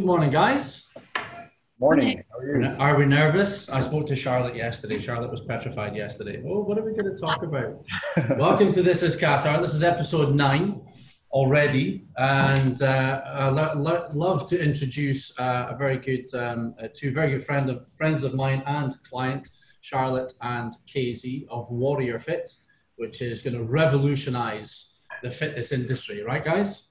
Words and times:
And 0.00 0.08
we're 0.08 0.18
live. 0.18 0.30
Good 0.30 0.30
morning, 0.30 0.30
guys. 0.30 0.88
Morning. 1.78 2.24
How 2.32 2.38
are 2.38 2.62
you? 2.62 2.76
Are 2.78 2.98
we 2.98 3.04
nervous? 3.04 3.68
I 3.68 3.80
spoke 3.80 4.06
to 4.06 4.16
Charlotte 4.16 4.56
yesterday. 4.56 4.98
Charlotte 4.98 5.30
was 5.30 5.42
petrified 5.42 5.94
yesterday. 5.94 6.42
Oh, 6.42 6.62
what 6.62 6.78
are 6.78 6.82
we 6.82 6.92
going 6.92 7.14
to 7.14 7.20
talk 7.20 7.42
about? 7.42 7.84
Welcome 8.38 8.72
to 8.72 8.82
This 8.82 9.02
is 9.02 9.14
Qatar. 9.14 9.60
This 9.60 9.74
is 9.74 9.82
episode 9.82 10.34
nine 10.34 10.80
already. 11.32 12.06
And 12.16 12.80
uh, 12.80 13.20
I'd 13.26 13.48
lo- 13.52 13.72
lo- 13.76 14.08
love 14.14 14.48
to 14.48 14.62
introduce 14.62 15.38
uh, 15.38 15.66
a 15.68 15.76
very 15.76 15.98
good, 15.98 16.34
um, 16.34 16.74
uh, 16.82 16.88
two 16.94 17.12
very 17.12 17.32
good 17.32 17.44
friend 17.44 17.68
of, 17.68 17.84
friends 17.98 18.24
of 18.24 18.32
mine 18.32 18.62
and 18.64 18.94
client, 19.04 19.50
Charlotte 19.82 20.32
and 20.40 20.72
Casey 20.86 21.46
of 21.50 21.70
Warrior 21.70 22.18
Fit, 22.18 22.48
which 22.96 23.20
is 23.20 23.42
going 23.42 23.54
to 23.54 23.64
revolutionize 23.64 24.94
the 25.22 25.30
fitness 25.30 25.72
industry. 25.72 26.22
Right, 26.22 26.42
guys? 26.42 26.89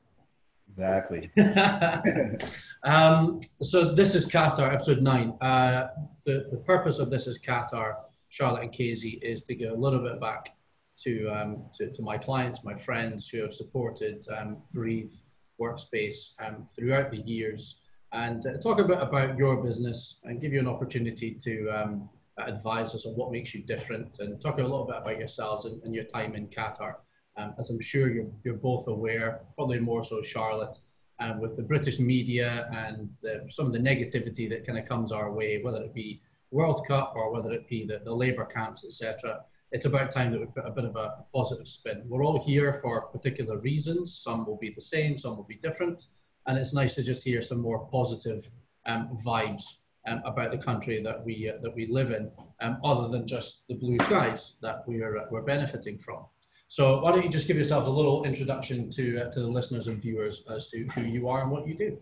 Exactly. 0.72 1.32
um, 2.84 3.42
so 3.62 3.94
this 3.94 4.16
is 4.16 4.28
Qatar, 4.28 4.73
episode 4.73 5.02
nine. 5.02 5.34
Uh, 5.42 5.88
the, 6.25 6.48
the 6.52 6.58
purpose 6.58 7.00
of 7.00 7.09
this 7.09 7.28
is 7.28 7.39
Qatar, 7.39 7.95
Charlotte 8.30 8.64
and 8.64 8.72
Casey, 8.72 9.20
is 9.22 9.44
to 9.44 9.56
give 9.56 9.72
a 9.72 9.75
little 9.75 10.00
bit 10.00 10.20
back 10.22 10.56
to, 11.00 11.28
um, 11.30 11.64
to, 11.73 11.92
to, 11.92 12.02
my 12.02 12.17
clients, 12.17 12.64
my 12.64 12.75
friends 12.75 13.28
who 13.28 13.42
have 13.42 13.53
supported 13.53 14.25
um, 14.38 14.58
Breathe 14.73 15.12
Workspace 15.59 16.34
um, 16.45 16.66
throughout 16.75 17.12
the 17.12 17.22
years 17.22 17.81
and 18.12 18.45
uh, 18.45 18.58
talk 18.58 18.80
a 18.80 18.84
bit 18.84 19.00
about 19.00 19.38
your 19.38 19.64
business 19.64 20.20
and 20.23 20.42
give 20.42 20.52
you 20.53 20.59
an 20.59 20.67
opportunity 20.67 21.36
to 21.44 21.70
um, 21.70 22.09
advise 22.38 22.95
us 22.95 23.06
on 23.06 23.14
what 23.14 23.31
makes 23.31 23.53
you 23.53 23.62
different 23.64 24.20
and 24.20 24.42
talk 24.42 24.58
a 24.58 24.62
little 24.62 24.86
bit 24.86 24.97
about 24.97 25.20
yourselves 25.20 25.66
and, 25.66 25.81
and 25.84 25.94
your 25.94 26.06
time 26.06 26.36
in 26.36 26.47
Qatar. 26.47 26.95
Um, 27.40 27.54
as 27.58 27.70
I'm 27.70 27.80
sure 27.80 28.12
you're, 28.12 28.28
you're 28.44 28.56
both 28.56 28.88
aware, 28.88 29.42
probably 29.56 29.80
more 29.80 30.04
so 30.04 30.22
Charlotte, 30.22 30.76
um, 31.20 31.40
with 31.40 31.56
the 31.56 31.64
British 31.64 32.00
media 32.00 32.70
and 32.73 33.09
the, 33.22 33.46
some 33.50 33.66
of 33.66 33.72
the 33.72 33.80
negativity 33.80 34.50
that 34.50 34.66
kind 34.66 34.78
of 34.78 34.86
comes 34.86 35.12
our 35.12 35.31
way, 35.31 35.62
whether 35.62 35.81
it 35.84 35.94
be 35.94 36.22
World 36.52 36.86
Cup 36.88 37.14
or 37.16 37.31
whether 37.31 37.52
it 37.52 37.68
be 37.70 37.86
the, 37.86 38.02
the 38.04 38.14
labour 38.14 38.46
camps, 38.46 38.84
etc. 38.84 39.42
It's 39.72 39.86
about 39.86 40.12
time 40.12 40.31
that 40.31 40.40
we 40.40 40.48
put 40.48 40.66
a 40.66 40.72
bit 40.72 40.84
of 40.84 40.96
a 40.96 41.23
positive 41.34 41.68
spin. 41.68 42.04
We're 42.08 42.26
all 42.26 42.44
here 42.44 42.80
for 42.81 43.02
particular 43.02 43.58
reasons. 43.58 44.18
Some 44.18 44.46
will 44.46 44.58
be 44.58 44.74
the 44.74 44.81
same, 44.81 45.18
some 45.18 45.38
will 45.38 45.44
be 45.44 45.59
different, 45.62 46.06
and 46.48 46.58
it's 46.58 46.74
nice 46.74 46.96
to 46.96 47.03
just 47.03 47.24
hear 47.24 47.42
some 47.42 47.62
more 47.62 47.88
positive 47.92 48.50
um, 48.86 49.18
vibes 49.26 49.64
um, 50.08 50.22
about 50.26 50.52
the 50.52 50.58
country 50.58 51.02
that 51.03 51.24
we 51.24 51.50
uh, 51.50 51.62
that 51.62 51.76
we 51.76 51.88
live 51.88 52.12
in, 52.12 52.31
um, 52.62 52.80
other 52.84 53.08
than 53.09 53.28
just 53.28 53.68
the 53.68 53.76
blue 53.76 53.98
skies 54.02 54.53
that 54.62 54.84
we 54.88 55.02
are 55.02 55.20
uh, 55.20 55.26
we're 55.30 55.42
benefiting 55.42 55.98
from. 56.00 56.26
So 56.72 57.02
why 57.02 57.12
don't 57.12 57.23
you 57.23 57.31
just 57.31 57.48
give 57.48 57.56
yourselves 57.58 57.88
a 57.88 57.92
little 57.92 58.23
introduction 58.25 58.92
to, 58.92 59.22
uh, 59.22 59.31
to 59.31 59.39
the 59.39 59.48
listeners 59.48 59.88
and 59.88 60.00
viewers 60.00 60.45
as 60.52 60.67
to 60.67 60.84
who 60.94 61.02
you 61.02 61.28
are 61.28 61.42
and 61.42 61.50
what 61.50 61.67
you 61.67 61.73
do. 61.73 61.98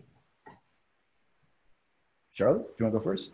Charlotte, 2.32 2.66
do 2.76 2.84
you 2.84 2.84
want 2.84 2.94
to 2.94 2.98
go 2.98 3.02
first? 3.02 3.30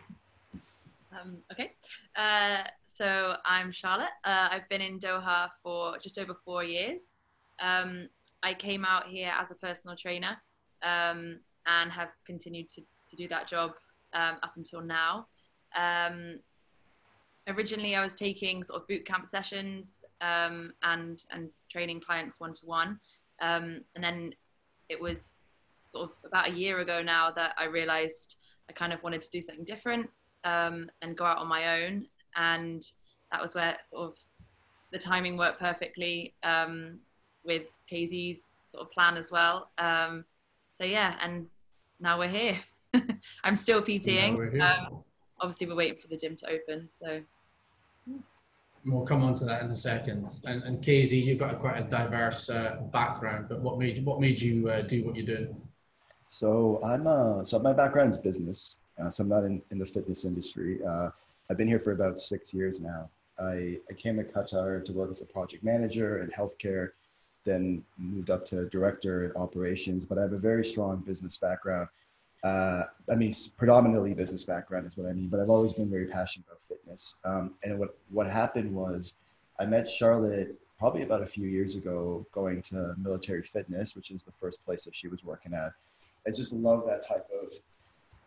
Um, 1.11 1.37
okay. 1.51 1.73
Uh, 2.15 2.63
so 2.97 3.35
I'm 3.43 3.73
Charlotte. 3.73 4.15
Uh, 4.23 4.47
I've 4.49 4.67
been 4.69 4.79
in 4.79 4.97
Doha 4.97 5.49
for 5.61 5.97
just 6.01 6.17
over 6.17 6.33
four 6.45 6.63
years. 6.63 7.01
Um, 7.61 8.07
I 8.41 8.53
came 8.53 8.85
out 8.85 9.07
here 9.07 9.33
as 9.37 9.51
a 9.51 9.55
personal 9.55 9.97
trainer 9.97 10.37
um, 10.83 11.39
and 11.67 11.91
have 11.91 12.11
continued 12.25 12.69
to, 12.69 12.81
to 13.09 13.15
do 13.17 13.27
that 13.27 13.49
job 13.49 13.71
um, 14.13 14.37
up 14.41 14.53
until 14.55 14.79
now. 14.79 15.27
Um, 15.75 16.39
originally 17.49 17.93
I 17.97 18.01
was 18.01 18.15
taking 18.15 18.63
sort 18.63 18.81
of 18.81 18.87
boot 18.87 19.05
camp 19.05 19.27
sessions 19.27 20.04
um, 20.21 20.73
and 20.83 21.21
and 21.31 21.49
training 21.69 22.01
clients 22.01 22.39
one 22.39 22.53
to 22.53 22.65
one, 22.65 22.99
and 23.41 23.83
then 23.95 24.33
it 24.89 24.99
was 24.99 25.39
sort 25.87 26.09
of 26.09 26.15
about 26.25 26.49
a 26.49 26.51
year 26.51 26.79
ago 26.79 27.01
now 27.01 27.31
that 27.31 27.53
I 27.57 27.65
realised 27.65 28.37
I 28.69 28.73
kind 28.73 28.93
of 28.93 29.01
wanted 29.03 29.21
to 29.21 29.29
do 29.29 29.41
something 29.41 29.65
different 29.65 30.09
um, 30.43 30.89
and 31.01 31.17
go 31.17 31.25
out 31.25 31.37
on 31.37 31.47
my 31.47 31.83
own, 31.83 32.07
and 32.35 32.83
that 33.31 33.41
was 33.41 33.55
where 33.55 33.77
sort 33.89 34.09
of 34.09 34.17
the 34.91 34.99
timing 34.99 35.37
worked 35.37 35.59
perfectly 35.59 36.33
um, 36.43 36.99
with 37.43 37.63
Casey's 37.87 38.59
sort 38.63 38.83
of 38.83 38.91
plan 38.91 39.17
as 39.17 39.31
well. 39.31 39.69
Um, 39.77 40.25
so 40.73 40.83
yeah, 40.83 41.15
and 41.21 41.47
now 41.99 42.17
we're 42.19 42.29
here. 42.29 42.59
I'm 43.43 43.55
still 43.55 43.81
PTing. 43.81 44.61
Um, 44.61 45.03
obviously, 45.39 45.67
we're 45.67 45.75
waiting 45.75 45.99
for 46.01 46.07
the 46.07 46.17
gym 46.17 46.35
to 46.37 46.47
open, 46.47 46.87
so 46.89 47.21
We'll 48.85 49.05
come 49.05 49.23
on 49.23 49.33
to 49.35 49.45
that 49.45 49.63
in 49.63 49.71
a 49.71 49.75
second. 49.75 50.29
And, 50.43 50.61
and 50.63 50.81
Casey, 50.81 51.17
you've 51.17 51.39
got 51.39 51.53
a 51.53 51.57
quite 51.57 51.77
a 51.77 51.83
diverse 51.83 52.49
uh, 52.49 52.77
background, 52.93 53.47
but 53.49 53.59
what 53.61 53.79
made 53.79 54.05
what 54.05 54.21
made 54.21 54.39
you 54.39 54.69
uh, 54.69 54.81
do 54.81 55.03
what 55.03 55.15
you're 55.15 55.25
doing? 55.25 55.55
So 56.29 56.79
I'm 56.83 57.07
uh, 57.07 57.43
so 57.45 57.57
my 57.57 57.73
background 57.73 58.11
is 58.11 58.17
business. 58.19 58.77
Uh, 59.01 59.09
so 59.09 59.23
I'm 59.23 59.29
not 59.29 59.43
in, 59.43 59.61
in 59.71 59.79
the 59.79 59.85
fitness 59.85 60.23
industry. 60.23 60.79
Uh, 60.87 61.09
I've 61.49 61.57
been 61.57 61.67
here 61.67 61.79
for 61.79 61.91
about 61.91 62.19
six 62.19 62.53
years 62.53 62.79
now. 62.79 63.09
I, 63.39 63.77
I 63.89 63.93
came 63.97 64.17
to 64.17 64.23
Qatar 64.23 64.85
to 64.85 64.93
work 64.93 65.11
as 65.11 65.21
a 65.21 65.25
project 65.25 65.63
manager 65.63 66.23
in 66.23 66.29
healthcare, 66.29 66.91
then 67.43 67.83
moved 67.97 68.29
up 68.29 68.45
to 68.45 68.69
director 68.69 69.25
in 69.25 69.31
operations. 69.35 70.05
But 70.05 70.17
I 70.17 70.21
have 70.21 70.33
a 70.33 70.37
very 70.37 70.63
strong 70.63 70.97
business 70.97 71.37
background 71.37 71.89
uh, 72.45 72.83
I 73.11 73.15
mean, 73.15 73.33
predominantly 73.57 74.13
business 74.13 74.43
background 74.43 74.85
is 74.85 74.95
what 74.95 75.09
I 75.09 75.13
mean, 75.13 75.29
but 75.29 75.39
I've 75.39 75.49
always 75.49 75.73
been 75.73 75.89
very 75.89 76.05
passionate 76.05 76.45
about 76.47 76.61
fitness. 76.61 77.15
Um, 77.23 77.55
and 77.63 77.79
what, 77.79 77.97
what 78.11 78.27
happened 78.27 78.71
was 78.71 79.15
I 79.59 79.65
met 79.65 79.89
Charlotte 79.89 80.55
probably 80.77 81.01
about 81.01 81.23
a 81.23 81.25
few 81.25 81.47
years 81.47 81.73
ago 81.73 82.23
going 82.31 82.61
to 82.63 82.93
military 82.99 83.41
fitness, 83.41 83.95
which 83.95 84.11
is 84.11 84.23
the 84.23 84.31
first 84.39 84.63
place 84.63 84.83
that 84.83 84.95
she 84.95 85.07
was 85.07 85.23
working 85.23 85.55
at. 85.55 85.71
I 86.27 86.29
just 86.29 86.53
love 86.53 86.83
that 86.85 87.01
type 87.01 87.27
of 87.41 87.51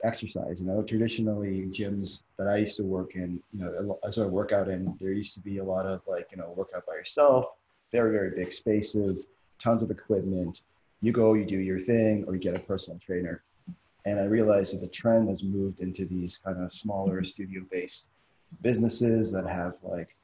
exercise. 0.02 0.56
You 0.58 0.66
know, 0.66 0.82
traditionally 0.82 1.68
gyms 1.70 2.22
that 2.38 2.48
I 2.48 2.56
used 2.56 2.76
to 2.78 2.82
work 2.82 3.14
in, 3.14 3.40
you 3.52 3.60
know, 3.60 4.00
as 4.04 4.18
I 4.18 4.26
work 4.26 4.50
out 4.50 4.68
in, 4.68 4.96
there 4.98 5.12
used 5.12 5.34
to 5.34 5.40
be 5.40 5.58
a 5.58 5.64
lot 5.64 5.86
of 5.86 6.00
like, 6.08 6.28
you 6.32 6.38
know, 6.38 6.52
workout 6.56 6.86
by 6.86 6.94
yourself, 6.94 7.54
very, 7.92 8.10
very 8.10 8.30
big 8.30 8.52
spaces, 8.52 9.28
tons 9.60 9.80
of 9.80 9.92
equipment. 9.92 10.62
You 11.02 11.12
go, 11.12 11.34
you 11.34 11.44
do 11.44 11.58
your 11.58 11.78
thing, 11.78 12.24
or 12.26 12.34
you 12.34 12.40
get 12.40 12.56
a 12.56 12.58
personal 12.58 12.98
trainer. 12.98 13.44
And 14.08 14.18
I 14.18 14.24
realized 14.24 14.72
that 14.72 14.80
the 14.80 14.88
trend 14.88 15.28
has 15.28 15.42
moved 15.42 15.80
into 15.80 16.06
these 16.06 16.38
kind 16.42 16.58
of 16.64 16.72
smaller 16.72 17.22
studio 17.24 17.62
based 17.70 18.08
businesses 18.62 19.30
that 19.32 19.46
have 19.46 19.74
like 19.82 20.16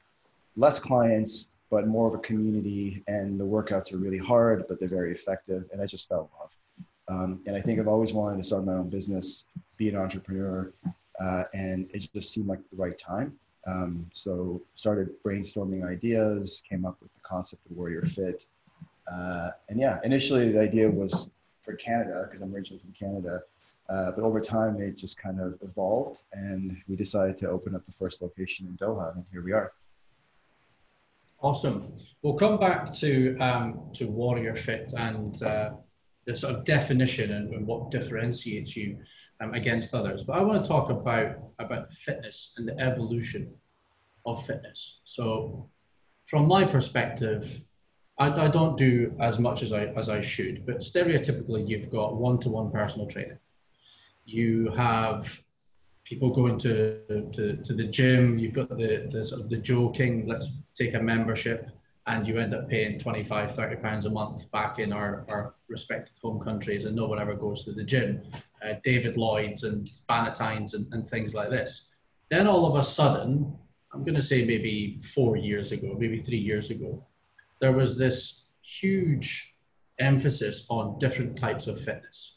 less 0.55 0.79
clients, 0.79 1.49
but 1.69 1.87
more 1.87 2.07
of 2.07 2.15
a 2.15 2.23
community. 2.29 3.03
And 3.07 3.39
the 3.39 3.45
workouts 3.45 3.93
are 3.93 3.97
really 3.97 4.17
hard, 4.17 4.65
but 4.67 4.79
they're 4.79 4.89
very 4.89 5.11
effective. 5.11 5.65
And 5.71 5.79
I 5.83 5.85
just 5.85 6.09
fell 6.09 6.23
in 6.31 6.39
love. 6.39 6.53
Um, 7.07 7.41
and 7.45 7.55
I 7.55 7.61
think 7.61 7.79
I've 7.79 7.87
always 7.87 8.11
wanted 8.11 8.37
to 8.37 8.43
start 8.43 8.65
my 8.65 8.73
own 8.73 8.89
business, 8.89 9.45
be 9.77 9.87
an 9.89 9.95
entrepreneur, 9.95 10.73
uh, 11.19 11.43
and 11.53 11.87
it 11.93 12.09
just 12.11 12.33
seemed 12.33 12.47
like 12.47 12.61
the 12.71 12.77
right 12.77 12.97
time. 12.97 13.37
Um, 13.67 14.09
so 14.13 14.63
started 14.73 15.09
brainstorming 15.23 15.87
ideas, 15.87 16.63
came 16.67 16.85
up 16.85 16.97
with 17.03 17.13
the 17.13 17.21
concept 17.21 17.63
of 17.67 17.77
Warrior 17.77 18.01
Fit. 18.01 18.47
Uh, 19.11 19.51
and 19.69 19.79
yeah, 19.79 19.99
initially 20.03 20.51
the 20.51 20.59
idea 20.59 20.89
was 20.89 21.29
for 21.61 21.73
Canada, 21.75 22.27
because 22.27 22.41
I'm 22.41 22.53
originally 22.55 22.79
from 22.79 22.93
Canada, 22.93 23.41
uh, 23.87 24.11
but 24.11 24.23
over 24.23 24.39
time, 24.39 24.81
it 24.81 24.97
just 24.97 25.17
kind 25.17 25.39
of 25.39 25.59
evolved, 25.61 26.23
and 26.33 26.75
we 26.87 26.95
decided 26.95 27.37
to 27.37 27.49
open 27.49 27.75
up 27.75 27.85
the 27.85 27.91
first 27.91 28.21
location 28.21 28.65
in 28.67 28.75
Doha, 28.77 29.15
and 29.15 29.23
here 29.31 29.43
we 29.43 29.51
are. 29.51 29.73
Awesome. 31.39 31.93
We'll 32.23 32.33
come 32.33 32.59
back 32.59 32.91
to 32.93 33.37
um, 33.37 33.91
to 33.93 34.05
Warrior 34.05 34.55
Fit 34.55 34.93
and 34.97 35.41
uh, 35.43 35.71
the 36.25 36.35
sort 36.35 36.55
of 36.55 36.65
definition 36.65 37.31
and, 37.33 37.53
and 37.53 37.67
what 37.67 37.91
differentiates 37.91 38.75
you 38.75 38.97
um, 39.39 39.53
against 39.53 39.93
others. 39.93 40.23
But 40.23 40.39
I 40.39 40.41
want 40.41 40.63
to 40.63 40.67
talk 40.67 40.89
about 40.89 41.35
about 41.59 41.93
fitness 41.93 42.55
and 42.57 42.67
the 42.67 42.79
evolution 42.79 43.53
of 44.25 44.43
fitness. 44.47 45.01
So, 45.03 45.69
from 46.25 46.47
my 46.47 46.65
perspective, 46.65 47.61
I, 48.17 48.45
I 48.45 48.47
don't 48.47 48.77
do 48.77 49.13
as 49.19 49.37
much 49.37 49.61
as 49.61 49.71
I 49.71 49.85
as 49.97 50.09
I 50.09 50.21
should. 50.21 50.65
But 50.65 50.79
stereotypically, 50.79 51.67
you've 51.67 51.91
got 51.91 52.15
one 52.15 52.39
to 52.39 52.49
one 52.49 52.71
personal 52.71 53.05
training 53.05 53.37
you 54.25 54.69
have 54.71 55.39
people 56.03 56.29
going 56.29 56.57
to, 56.59 57.01
to, 57.33 57.57
to 57.57 57.73
the 57.73 57.85
gym, 57.85 58.37
you've 58.37 58.53
got 58.53 58.69
the, 58.69 59.07
the 59.11 59.23
sort 59.23 59.41
of 59.41 59.49
the 59.49 59.57
joking, 59.57 60.27
let's 60.27 60.47
take 60.75 60.93
a 60.93 60.99
membership, 60.99 61.69
and 62.07 62.27
you 62.27 62.37
end 62.37 62.53
up 62.53 62.69
paying 62.69 62.99
25, 62.99 63.55
30 63.55 63.75
pounds 63.77 64.05
a 64.05 64.09
month 64.09 64.49
back 64.51 64.77
in 64.77 64.93
our, 64.93 65.25
our 65.29 65.55
respected 65.67 66.15
home 66.21 66.39
countries, 66.39 66.85
and 66.85 66.95
no 66.95 67.07
one 67.07 67.19
ever 67.19 67.33
goes 67.33 67.65
to 67.65 67.71
the 67.71 67.83
gym. 67.83 68.21
Uh, 68.63 68.73
David 68.83 69.17
Lloyd's 69.17 69.63
and 69.63 69.89
Bannatynes 70.07 70.75
and, 70.75 70.85
and 70.93 71.07
things 71.07 71.33
like 71.33 71.49
this. 71.49 71.91
Then 72.29 72.45
all 72.45 72.67
of 72.67 72.79
a 72.79 72.83
sudden, 72.83 73.57
I'm 73.91 74.03
going 74.03 74.15
to 74.15 74.21
say 74.21 74.45
maybe 74.45 74.99
four 75.13 75.37
years 75.37 75.71
ago, 75.71 75.95
maybe 75.97 76.19
three 76.19 76.37
years 76.37 76.69
ago, 76.69 77.03
there 77.61 77.71
was 77.71 77.97
this 77.97 78.47
huge 78.61 79.55
emphasis 79.97 80.65
on 80.69 80.99
different 80.99 81.37
types 81.37 81.65
of 81.67 81.81
fitness 81.81 82.34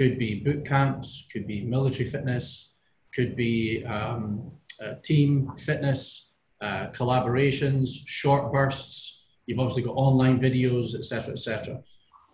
could 0.00 0.18
be 0.18 0.36
boot 0.36 0.64
camps, 0.64 1.26
could 1.30 1.46
be 1.46 1.62
military 1.62 2.08
fitness, 2.08 2.72
could 3.14 3.36
be 3.36 3.84
um, 3.84 4.50
uh, 4.82 4.94
team 5.02 5.54
fitness, 5.58 6.32
uh, 6.62 6.86
collaborations, 6.94 7.88
short 8.06 8.50
bursts. 8.50 9.26
You've 9.44 9.58
obviously 9.58 9.82
got 9.82 9.92
online 9.96 10.40
videos, 10.40 10.94
etc., 10.94 11.34
etc. 11.34 11.82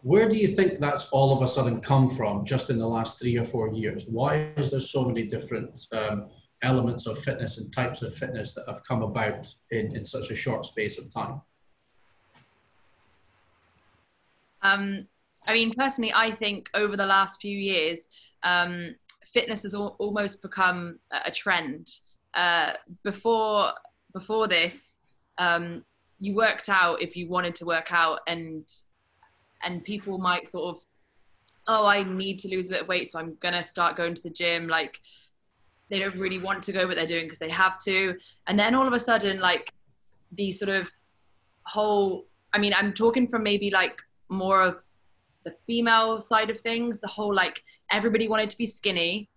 Where 0.02 0.28
do 0.28 0.36
you 0.36 0.54
think 0.54 0.78
that's 0.78 1.08
all 1.08 1.36
of 1.36 1.42
a 1.42 1.48
sudden 1.48 1.80
come 1.80 2.08
from 2.08 2.44
just 2.44 2.70
in 2.70 2.78
the 2.78 2.86
last 2.86 3.18
three 3.18 3.36
or 3.36 3.44
four 3.44 3.72
years? 3.72 4.04
Why 4.08 4.52
is 4.56 4.70
there 4.70 4.78
so 4.78 5.04
many 5.04 5.24
different 5.24 5.80
um, 5.90 6.28
elements 6.62 7.08
of 7.08 7.18
fitness 7.18 7.58
and 7.58 7.72
types 7.72 8.00
of 8.00 8.14
fitness 8.14 8.54
that 8.54 8.66
have 8.68 8.84
come 8.84 9.02
about 9.02 9.52
in, 9.72 9.92
in 9.96 10.06
such 10.06 10.30
a 10.30 10.36
short 10.36 10.66
space 10.66 11.00
of 11.00 11.12
time? 11.12 11.40
Um, 14.62 15.08
I 15.46 15.52
mean, 15.52 15.72
personally, 15.74 16.12
I 16.14 16.34
think 16.34 16.68
over 16.74 16.96
the 16.96 17.06
last 17.06 17.40
few 17.40 17.56
years, 17.56 18.08
um, 18.42 18.94
fitness 19.24 19.62
has 19.62 19.74
al- 19.74 19.96
almost 19.98 20.42
become 20.42 20.98
a 21.24 21.30
trend. 21.30 21.88
Uh, 22.34 22.72
before 23.02 23.72
before 24.12 24.48
this, 24.48 24.98
um, 25.38 25.84
you 26.18 26.34
worked 26.34 26.68
out 26.68 27.02
if 27.02 27.16
you 27.16 27.28
wanted 27.28 27.54
to 27.56 27.64
work 27.64 27.88
out, 27.90 28.20
and 28.26 28.64
and 29.64 29.84
people 29.84 30.18
might 30.18 30.50
sort 30.50 30.76
of, 30.76 30.82
oh, 31.66 31.86
I 31.86 32.02
need 32.02 32.38
to 32.40 32.48
lose 32.48 32.68
a 32.68 32.70
bit 32.70 32.82
of 32.82 32.88
weight, 32.88 33.10
so 33.10 33.18
I'm 33.18 33.36
gonna 33.40 33.62
start 33.62 33.96
going 33.96 34.14
to 34.14 34.22
the 34.22 34.30
gym. 34.30 34.68
Like 34.68 34.98
they 35.90 35.98
don't 35.98 36.16
really 36.16 36.40
want 36.40 36.62
to 36.64 36.72
go, 36.72 36.86
but 36.86 36.96
they're 36.96 37.06
doing 37.06 37.26
because 37.26 37.38
they 37.38 37.50
have 37.50 37.78
to. 37.80 38.16
And 38.46 38.58
then 38.58 38.74
all 38.74 38.86
of 38.86 38.92
a 38.92 39.00
sudden, 39.00 39.38
like 39.40 39.72
the 40.32 40.52
sort 40.52 40.70
of 40.70 40.88
whole. 41.64 42.26
I 42.52 42.58
mean, 42.58 42.72
I'm 42.74 42.92
talking 42.92 43.28
from 43.28 43.42
maybe 43.42 43.70
like 43.70 44.00
more 44.28 44.62
of 44.62 44.78
the 45.46 45.54
female 45.66 46.20
side 46.20 46.50
of 46.50 46.60
things. 46.60 47.00
The 47.00 47.08
whole 47.08 47.34
like 47.34 47.62
everybody 47.90 48.28
wanted 48.28 48.50
to 48.50 48.58
be 48.58 48.66
skinny, 48.66 49.30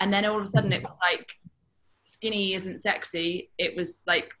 and 0.00 0.12
then 0.12 0.24
all 0.24 0.38
of 0.38 0.44
a 0.44 0.48
sudden 0.48 0.72
it 0.72 0.82
was 0.82 0.96
like 1.00 1.28
skinny 2.06 2.54
isn't 2.54 2.82
sexy. 2.82 3.50
It 3.58 3.76
was 3.76 4.02
like 4.06 4.32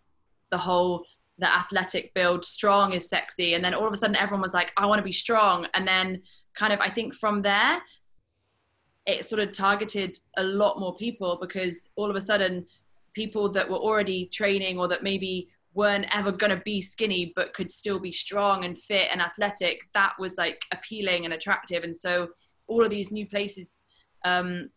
the 0.50 0.58
whole 0.58 1.04
the 1.38 1.48
athletic 1.48 2.12
build, 2.14 2.44
strong 2.44 2.94
is 2.94 3.08
sexy, 3.08 3.54
and 3.54 3.64
then 3.64 3.74
all 3.74 3.86
of 3.86 3.92
a 3.92 3.96
sudden 3.96 4.16
everyone 4.16 4.42
was 4.42 4.54
like, 4.54 4.72
I 4.76 4.86
want 4.86 4.98
to 4.98 5.04
be 5.04 5.12
strong, 5.12 5.66
and 5.74 5.86
then 5.86 6.22
kind 6.54 6.72
of 6.72 6.80
I 6.80 6.90
think 6.90 7.14
from 7.14 7.42
there 7.42 7.80
it 9.06 9.26
sort 9.26 9.40
of 9.40 9.52
targeted 9.52 10.18
a 10.36 10.42
lot 10.42 10.78
more 10.78 10.96
people 10.96 11.38
because 11.40 11.88
all 11.96 12.10
of 12.10 12.16
a 12.16 12.20
sudden 12.20 12.66
people 13.14 13.48
that 13.50 13.68
were 13.68 13.78
already 13.78 14.26
training 14.26 14.78
or 14.78 14.88
that 14.88 15.02
maybe 15.02 15.48
weren't 15.74 16.06
ever 16.12 16.32
going 16.32 16.50
to 16.50 16.62
be 16.64 16.80
skinny 16.80 17.32
but 17.36 17.54
could 17.54 17.72
still 17.72 17.98
be 17.98 18.12
strong 18.12 18.64
and 18.64 18.76
fit 18.76 19.08
and 19.12 19.20
athletic 19.20 19.80
that 19.94 20.12
was 20.18 20.36
like 20.36 20.60
appealing 20.72 21.24
and 21.24 21.34
attractive 21.34 21.84
and 21.84 21.94
so 21.94 22.28
all 22.68 22.84
of 22.84 22.90
these 22.90 23.10
new 23.10 23.26
places 23.26 23.80
um, 24.24 24.68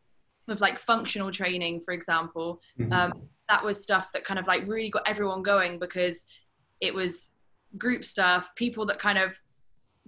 with 0.48 0.62
like 0.62 0.78
functional 0.78 1.32
training 1.32 1.82
for 1.84 1.94
example 1.94 2.60
mm-hmm. 2.80 2.94
um, 2.94 3.14
that 3.50 3.64
was 3.64 3.82
stuff 3.82 4.10
that 4.14 4.24
kind 4.24 4.40
of 4.40 4.48
like 4.48 4.68
really 4.68 4.90
got 4.90 5.08
everyone 5.08 5.42
going 5.42 5.80
because 5.80 6.26
it 6.80 6.94
was 6.94 7.32
group 7.78 8.06
stuff 8.06 8.52
people 8.56 8.86
that 8.86 9.00
kind 9.00 9.18
of 9.18 9.40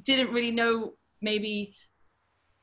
didn't 0.03 0.31
really 0.31 0.51
know 0.51 0.93
maybe 1.21 1.73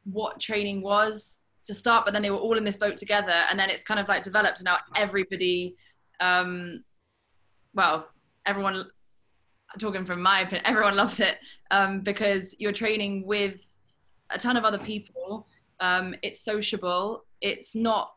what 0.04 0.40
training 0.40 0.82
was 0.82 1.38
to 1.66 1.74
start, 1.74 2.04
but 2.04 2.12
then 2.12 2.22
they 2.22 2.30
were 2.30 2.38
all 2.38 2.58
in 2.58 2.64
this 2.64 2.76
boat 2.76 2.96
together, 2.96 3.44
and 3.50 3.58
then 3.58 3.70
it's 3.70 3.82
kind 3.82 4.00
of 4.00 4.08
like 4.08 4.22
developed. 4.22 4.58
And 4.58 4.64
now 4.64 4.78
everybody, 4.96 5.76
um, 6.20 6.82
well, 7.74 8.08
everyone, 8.46 8.86
talking 9.78 10.04
from 10.04 10.22
my 10.22 10.40
opinion, 10.40 10.66
everyone 10.66 10.96
loves 10.96 11.20
it 11.20 11.38
um, 11.70 12.00
because 12.00 12.54
you're 12.58 12.72
training 12.72 13.26
with 13.26 13.56
a 14.30 14.38
ton 14.38 14.56
of 14.56 14.64
other 14.64 14.78
people. 14.78 15.46
Um, 15.80 16.14
it's 16.22 16.40
sociable. 16.44 17.24
It's 17.40 17.74
not. 17.74 18.12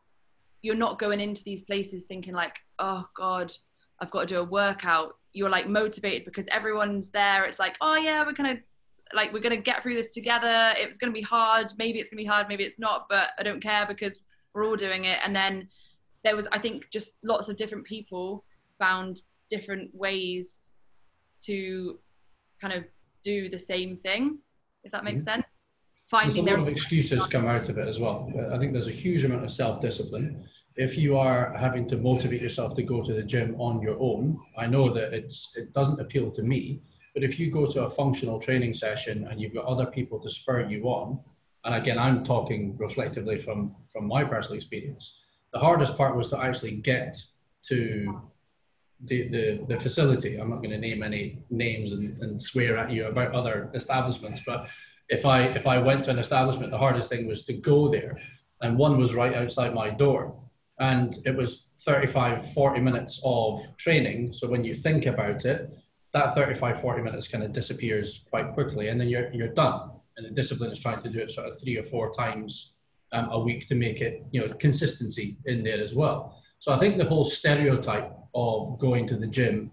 You're 0.62 0.74
not 0.74 0.98
going 0.98 1.20
into 1.20 1.44
these 1.44 1.62
places 1.62 2.04
thinking 2.04 2.34
like, 2.34 2.58
oh 2.78 3.04
God, 3.16 3.52
I've 4.00 4.10
got 4.10 4.20
to 4.20 4.26
do 4.26 4.40
a 4.40 4.44
workout. 4.44 5.16
You're 5.32 5.50
like 5.50 5.68
motivated 5.68 6.24
because 6.24 6.46
everyone's 6.50 7.10
there. 7.10 7.44
It's 7.44 7.58
like, 7.58 7.76
oh 7.80 7.96
yeah, 7.96 8.24
we're 8.24 8.32
kind 8.32 8.56
of 8.56 8.64
like 9.12 9.32
we're 9.32 9.40
gonna 9.40 9.56
get 9.56 9.82
through 9.82 9.94
this 9.94 10.12
together. 10.12 10.74
It's 10.76 10.98
gonna 10.98 11.12
be 11.12 11.22
hard. 11.22 11.72
Maybe 11.78 12.00
it's 12.00 12.10
gonna 12.10 12.22
be 12.22 12.26
hard. 12.26 12.48
Maybe 12.48 12.64
it's 12.64 12.78
not. 12.78 13.06
But 13.08 13.28
I 13.38 13.42
don't 13.42 13.60
care 13.60 13.86
because 13.86 14.18
we're 14.54 14.66
all 14.66 14.76
doing 14.76 15.04
it. 15.04 15.18
And 15.24 15.36
then 15.36 15.68
there 16.24 16.34
was, 16.34 16.48
I 16.50 16.58
think, 16.58 16.90
just 16.90 17.10
lots 17.22 17.48
of 17.48 17.56
different 17.56 17.84
people 17.84 18.44
found 18.78 19.20
different 19.50 19.94
ways 19.94 20.72
to 21.44 21.98
kind 22.60 22.72
of 22.72 22.84
do 23.24 23.48
the 23.48 23.58
same 23.58 23.96
thing. 23.98 24.38
If 24.84 24.92
that 24.92 25.04
makes 25.04 25.24
mm-hmm. 25.24 25.42
sense. 25.42 25.46
Finding 26.08 26.44
there's 26.44 26.56
a 26.56 26.60
lot 26.60 26.68
of 26.68 26.72
excuses 26.72 27.26
come 27.26 27.46
out 27.46 27.68
of 27.68 27.78
it 27.78 27.88
as 27.88 27.98
well. 27.98 28.32
I 28.52 28.58
think 28.58 28.72
there's 28.72 28.86
a 28.86 28.92
huge 28.92 29.24
amount 29.24 29.42
of 29.42 29.50
self-discipline. 29.50 30.46
If 30.76 30.96
you 30.96 31.16
are 31.18 31.52
having 31.58 31.84
to 31.88 31.96
motivate 31.96 32.40
yourself 32.40 32.76
to 32.76 32.82
go 32.82 33.02
to 33.02 33.12
the 33.12 33.24
gym 33.24 33.56
on 33.60 33.82
your 33.82 33.96
own, 33.98 34.38
I 34.56 34.66
know 34.66 34.92
that 34.94 35.12
it's 35.12 35.56
it 35.56 35.72
doesn't 35.72 36.00
appeal 36.00 36.30
to 36.30 36.42
me 36.44 36.80
but 37.16 37.24
if 37.24 37.38
you 37.40 37.50
go 37.50 37.64
to 37.64 37.86
a 37.86 37.90
functional 37.90 38.38
training 38.38 38.74
session 38.74 39.26
and 39.30 39.40
you've 39.40 39.54
got 39.54 39.64
other 39.64 39.86
people 39.86 40.20
to 40.20 40.28
spur 40.28 40.68
you 40.68 40.84
on, 40.84 41.18
and 41.64 41.74
again, 41.74 41.98
I'm 41.98 42.22
talking 42.22 42.76
reflectively 42.76 43.40
from, 43.40 43.74
from 43.90 44.06
my 44.06 44.22
personal 44.22 44.56
experience, 44.56 45.18
the 45.50 45.58
hardest 45.58 45.96
part 45.96 46.14
was 46.14 46.28
to 46.28 46.38
actually 46.38 46.72
get 46.72 47.16
to 47.68 48.20
the, 49.04 49.28
the, 49.28 49.64
the 49.68 49.80
facility. 49.80 50.36
I'm 50.36 50.50
not 50.50 50.56
going 50.56 50.70
to 50.70 50.78
name 50.78 51.02
any 51.02 51.38
names 51.50 51.92
and, 51.92 52.18
and 52.18 52.40
swear 52.40 52.78
at 52.78 52.90
you 52.90 53.06
about 53.06 53.32
other 53.32 53.70
establishments, 53.74 54.40
but 54.46 54.68
if 55.08 55.24
I 55.24 55.42
if 55.42 55.66
I 55.66 55.78
went 55.78 56.04
to 56.04 56.10
an 56.10 56.18
establishment, 56.18 56.70
the 56.70 56.78
hardest 56.78 57.08
thing 57.08 57.26
was 57.26 57.44
to 57.46 57.52
go 57.52 57.88
there. 57.88 58.18
And 58.60 58.78
one 58.78 58.98
was 58.98 59.14
right 59.14 59.34
outside 59.34 59.74
my 59.74 59.90
door. 59.90 60.34
And 60.78 61.16
it 61.24 61.36
was 61.36 61.68
35, 61.80 62.52
40 62.52 62.80
minutes 62.80 63.20
of 63.24 63.60
training. 63.76 64.32
So 64.32 64.50
when 64.50 64.64
you 64.64 64.74
think 64.74 65.06
about 65.06 65.44
it, 65.44 65.74
that 66.12 66.34
35, 66.34 66.80
40 66.80 67.02
minutes 67.02 67.28
kind 67.28 67.44
of 67.44 67.52
disappears 67.52 68.26
quite 68.30 68.52
quickly 68.54 68.88
and 68.88 69.00
then 69.00 69.08
you're, 69.08 69.32
you're 69.32 69.52
done. 69.52 69.90
And 70.16 70.26
the 70.26 70.30
discipline 70.30 70.70
is 70.70 70.80
trying 70.80 71.00
to 71.00 71.08
do 71.08 71.20
it 71.20 71.30
sort 71.30 71.48
of 71.48 71.60
three 71.60 71.76
or 71.76 71.84
four 71.84 72.10
times 72.10 72.76
um, 73.12 73.28
a 73.30 73.38
week 73.38 73.68
to 73.68 73.74
make 73.74 74.00
it, 74.00 74.24
you 74.32 74.40
know, 74.40 74.52
consistency 74.54 75.36
in 75.44 75.62
there 75.62 75.82
as 75.82 75.94
well. 75.94 76.42
So 76.58 76.72
I 76.72 76.78
think 76.78 76.98
the 76.98 77.04
whole 77.04 77.24
stereotype 77.24 78.12
of 78.34 78.78
going 78.78 79.06
to 79.08 79.16
the 79.16 79.26
gym 79.26 79.70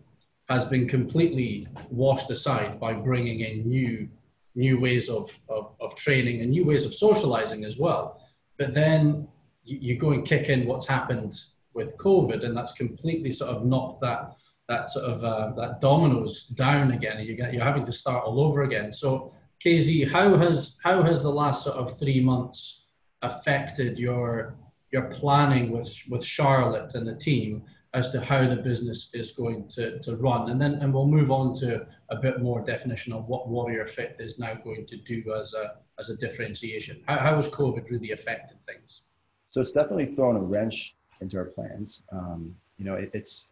has 0.49 0.65
been 0.65 0.87
completely 0.87 1.67
washed 1.89 2.29
aside 2.29 2.79
by 2.79 2.93
bringing 2.93 3.39
in 3.41 3.67
new, 3.67 4.07
new 4.55 4.79
ways 4.79 5.09
of, 5.09 5.31
of, 5.49 5.73
of 5.79 5.95
training 5.95 6.41
and 6.41 6.51
new 6.51 6.65
ways 6.65 6.85
of 6.85 6.93
socializing 6.93 7.65
as 7.65 7.77
well. 7.77 8.21
But 8.57 8.73
then 8.73 9.27
you, 9.63 9.77
you 9.81 9.97
go 9.97 10.11
and 10.11 10.25
kick 10.25 10.49
in 10.49 10.65
what's 10.65 10.87
happened 10.87 11.33
with 11.73 11.97
COVID, 11.97 12.45
and 12.45 12.55
that's 12.55 12.73
completely 12.73 13.31
sort 13.31 13.51
of 13.55 13.65
knocked 13.65 14.01
that 14.01 14.35
that 14.69 14.89
sort 14.89 15.05
of 15.05 15.23
uh, 15.23 15.51
that 15.57 15.81
dominoes 15.81 16.45
down 16.45 16.91
again, 16.91 17.17
and 17.17 17.27
you 17.27 17.35
get 17.35 17.53
you're 17.53 17.63
having 17.63 17.85
to 17.85 17.91
start 17.91 18.23
all 18.23 18.39
over 18.39 18.63
again. 18.63 18.93
So, 18.93 19.33
Casey, 19.59 20.05
how 20.05 20.37
has 20.37 20.77
how 20.83 21.03
has 21.03 21.21
the 21.21 21.31
last 21.31 21.63
sort 21.63 21.77
of 21.77 21.97
three 21.99 22.21
months 22.21 22.87
affected 23.21 23.97
your 23.97 24.55
your 24.93 25.09
planning 25.09 25.71
with 25.71 25.91
with 26.09 26.23
Charlotte 26.23 26.93
and 26.93 27.05
the 27.05 27.15
team 27.15 27.63
as 27.95 28.11
to 28.11 28.21
how 28.21 28.47
the 28.47 28.55
business 28.55 29.11
is 29.13 29.31
going 29.31 29.67
to, 29.67 29.99
to 29.99 30.15
run? 30.15 30.49
And 30.51 30.61
then 30.61 30.75
and 30.75 30.93
we'll 30.93 31.07
move 31.07 31.31
on 31.31 31.55
to 31.55 31.85
a 32.09 32.15
bit 32.15 32.41
more 32.41 32.61
definition 32.61 33.11
of 33.11 33.27
what 33.27 33.49
Warrior 33.49 33.87
Fit 33.87 34.15
is 34.19 34.39
now 34.39 34.53
going 34.53 34.85
to 34.87 34.97
do 34.97 35.33
as 35.33 35.53
a 35.53 35.75
as 35.99 36.09
a 36.09 36.17
differentiation. 36.17 37.03
How, 37.07 37.17
how 37.17 37.35
has 37.35 37.47
COVID 37.49 37.89
really 37.89 38.11
affected 38.11 38.57
things? 38.65 39.01
So 39.49 39.61
it's 39.61 39.71
definitely 39.71 40.15
thrown 40.15 40.35
a 40.35 40.41
wrench 40.41 40.95
into 41.21 41.37
our 41.37 41.45
plans. 41.45 42.03
Um, 42.11 42.55
you 42.77 42.85
know, 42.85 42.95
it, 42.95 43.09
it's 43.13 43.49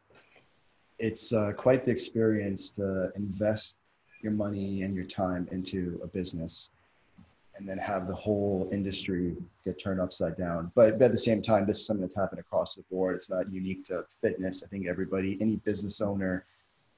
it's 1.00 1.34
uh, 1.34 1.52
quite 1.58 1.84
the 1.84 1.92
experience 1.92 2.70
to 2.72 3.12
invest 3.16 3.78
your 4.22 4.32
money 4.32 4.84
and 4.84 4.96
your 4.96 5.06
time 5.06 5.48
into 5.52 6.00
a 6.04 6.08
business 6.08 6.70
and 7.56 7.68
then 7.68 7.78
have 7.78 8.08
the 8.08 8.16
whole 8.16 8.70
industry 8.72 9.36
get 9.66 9.82
turned 9.82 10.00
upside 10.00 10.38
down. 10.38 10.72
But, 10.74 11.02
at 11.02 11.12
the 11.12 11.18
same 11.18 11.42
time, 11.42 11.66
this 11.66 11.80
is 11.80 11.86
something 11.86 12.02
that's 12.02 12.16
happened 12.16 12.40
across 12.40 12.76
the 12.76 12.84
board. 12.84 13.16
It's 13.16 13.30
not 13.30 13.52
unique 13.52 13.84
to 13.86 14.06
fitness. 14.22 14.64
I 14.64 14.68
think 14.68 14.88
everybody, 14.88 15.38
any 15.42 15.58
business 15.58 16.02
owner, 16.02 16.46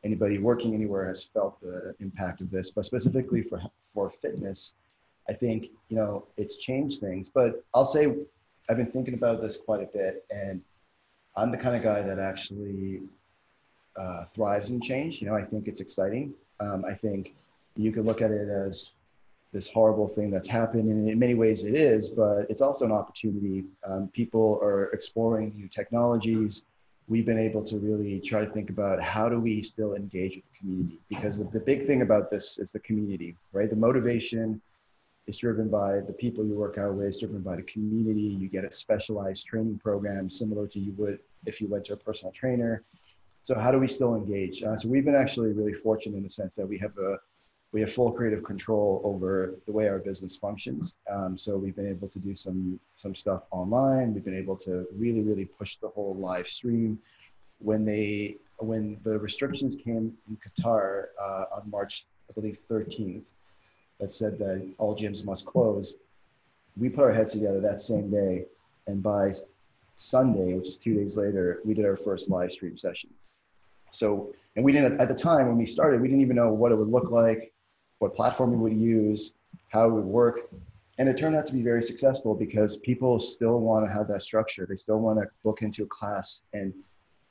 anybody 0.03 0.37
working 0.37 0.73
anywhere 0.73 1.07
has 1.07 1.23
felt 1.23 1.59
the 1.61 1.95
impact 1.99 2.41
of 2.41 2.51
this. 2.51 2.71
But 2.71 2.85
specifically 2.85 3.41
for 3.41 3.61
for 3.81 4.09
fitness, 4.09 4.73
I 5.29 5.33
think 5.33 5.69
you 5.89 5.97
know 5.97 6.27
it's 6.37 6.57
changed 6.57 6.99
things. 6.99 7.29
But 7.29 7.63
I'll 7.73 7.85
say 7.85 8.15
I've 8.69 8.77
been 8.77 8.85
thinking 8.85 9.13
about 9.13 9.41
this 9.41 9.57
quite 9.57 9.81
a 9.81 9.85
bit, 9.87 10.25
and 10.29 10.61
I'm 11.35 11.51
the 11.51 11.57
kind 11.57 11.75
of 11.75 11.83
guy 11.83 12.01
that 12.01 12.19
actually 12.19 13.01
uh, 13.95 14.25
thrives 14.25 14.69
in 14.69 14.81
change. 14.81 15.21
You 15.21 15.27
know, 15.27 15.35
I 15.35 15.43
think 15.43 15.67
it's 15.67 15.79
exciting. 15.79 16.33
Um, 16.59 16.85
I 16.85 16.93
think 16.93 17.33
you 17.75 17.91
could 17.91 18.05
look 18.05 18.21
at 18.21 18.31
it 18.31 18.49
as 18.49 18.93
this 19.53 19.69
horrible 19.69 20.07
thing 20.07 20.31
that's 20.31 20.47
happened, 20.47 20.89
and 20.89 21.07
in 21.07 21.17
many 21.17 21.35
ways 21.35 21.63
it 21.63 21.75
is, 21.75 22.09
but 22.09 22.45
it's 22.49 22.61
also 22.61 22.85
an 22.85 22.91
opportunity. 22.91 23.63
Um, 23.87 24.09
people 24.13 24.59
are 24.61 24.85
exploring 24.91 25.53
new 25.55 25.67
technologies. 25.67 26.63
We've 27.07 27.25
been 27.25 27.39
able 27.39 27.63
to 27.65 27.77
really 27.77 28.19
try 28.19 28.43
to 28.43 28.51
think 28.51 28.69
about 28.69 29.01
how 29.01 29.29
do 29.29 29.39
we 29.39 29.61
still 29.61 29.93
engage 29.93 30.35
with 30.35 30.45
the 30.51 30.59
community 30.59 30.99
because 31.09 31.37
the 31.37 31.59
big 31.59 31.83
thing 31.83 32.01
about 32.01 32.29
this 32.31 32.57
is 32.57 32.71
the 32.71 32.79
community, 32.79 33.35
right? 33.51 33.69
The 33.69 33.75
motivation 33.75 34.61
is 35.27 35.37
driven 35.37 35.69
by 35.69 36.01
the 36.01 36.13
people 36.13 36.45
you 36.45 36.55
work 36.55 36.77
out 36.77 36.95
with, 36.95 37.07
it's 37.07 37.19
driven 37.19 37.41
by 37.41 37.55
the 37.55 37.63
community. 37.63 38.21
You 38.21 38.49
get 38.49 38.65
a 38.65 38.71
specialized 38.71 39.45
training 39.45 39.79
program 39.79 40.29
similar 40.29 40.67
to 40.67 40.79
you 40.79 40.93
would 40.97 41.19
if 41.45 41.61
you 41.61 41.67
went 41.67 41.85
to 41.85 41.93
a 41.93 41.97
personal 41.97 42.31
trainer 42.31 42.83
so 43.43 43.59
how 43.59 43.71
do 43.71 43.77
we 43.77 43.89
still 43.89 44.15
engage? 44.15 44.63
Uh, 44.63 44.77
so 44.77 44.87
we've 44.87 45.03
been 45.03 45.15
actually 45.15 45.51
really 45.51 45.73
fortunate 45.73 46.15
in 46.15 46.23
the 46.23 46.29
sense 46.29 46.55
that 46.55 46.65
we 46.65 46.77
have 46.77 46.97
a, 46.97 47.17
we 47.73 47.81
have 47.81 47.91
full 47.91 48.11
creative 48.11 48.43
control 48.43 49.01
over 49.03 49.55
the 49.65 49.71
way 49.71 49.89
our 49.89 49.97
business 49.97 50.37
functions. 50.37 50.95
Um, 51.11 51.35
so 51.35 51.57
we've 51.57 51.75
been 51.75 51.89
able 51.89 52.07
to 52.07 52.19
do 52.19 52.35
some 52.35 52.79
some 52.95 53.15
stuff 53.15 53.41
online. 53.49 54.13
We've 54.13 54.23
been 54.23 54.37
able 54.37 54.55
to 54.57 54.87
really 54.95 55.21
really 55.21 55.45
push 55.45 55.77
the 55.77 55.89
whole 55.89 56.15
live 56.15 56.47
stream. 56.47 56.99
When 57.57 57.83
they 57.83 58.37
when 58.59 58.99
the 59.03 59.17
restrictions 59.19 59.75
came 59.75 60.13
in 60.29 60.37
Qatar 60.37 61.05
uh, 61.19 61.45
on 61.55 61.69
March, 61.69 62.05
I 62.29 62.33
believe 62.33 62.59
13th, 62.69 63.31
that 63.99 64.11
said 64.11 64.37
that 64.37 64.65
all 64.77 64.95
gyms 64.95 65.25
must 65.25 65.45
close, 65.45 65.95
we 66.77 66.89
put 66.89 67.03
our 67.03 67.11
heads 67.11 67.31
together 67.33 67.59
that 67.59 67.81
same 67.81 68.09
day, 68.11 68.45
and 68.87 69.01
by 69.01 69.33
Sunday, 69.95 70.53
which 70.53 70.67
is 70.67 70.77
two 70.77 70.93
days 70.93 71.17
later, 71.17 71.59
we 71.65 71.73
did 71.73 71.85
our 71.85 71.95
first 71.95 72.29
live 72.29 72.51
stream 72.51 72.77
session. 72.77 73.09
So, 73.91 74.33
and 74.55 74.63
we 74.63 74.71
didn't 74.71 75.01
at 75.01 75.07
the 75.07 75.15
time 75.15 75.47
when 75.47 75.57
we 75.57 75.65
started, 75.65 75.99
we 76.01 76.07
didn't 76.07 76.21
even 76.21 76.35
know 76.35 76.53
what 76.53 76.71
it 76.71 76.77
would 76.77 76.89
look 76.89 77.09
like, 77.09 77.53
what 78.03 78.13
platform 78.13 78.51
we 78.51 78.57
would 78.57 78.77
use, 78.77 79.31
how 79.69 79.87
it 79.87 79.91
would 79.93 80.03
work. 80.03 80.49
And 80.97 81.07
it 81.07 81.17
turned 81.17 81.37
out 81.37 81.45
to 81.45 81.53
be 81.53 81.63
very 81.63 81.81
successful 81.81 82.35
because 82.35 82.75
people 82.77 83.17
still 83.17 83.59
want 83.61 83.87
to 83.87 83.91
have 83.91 84.09
that 84.09 84.21
structure. 84.21 84.67
They 84.69 84.75
still 84.75 84.99
want 84.99 85.19
to 85.19 85.25
book 85.41 85.61
into 85.61 85.83
a 85.83 85.87
class 85.87 86.41
and 86.51 86.73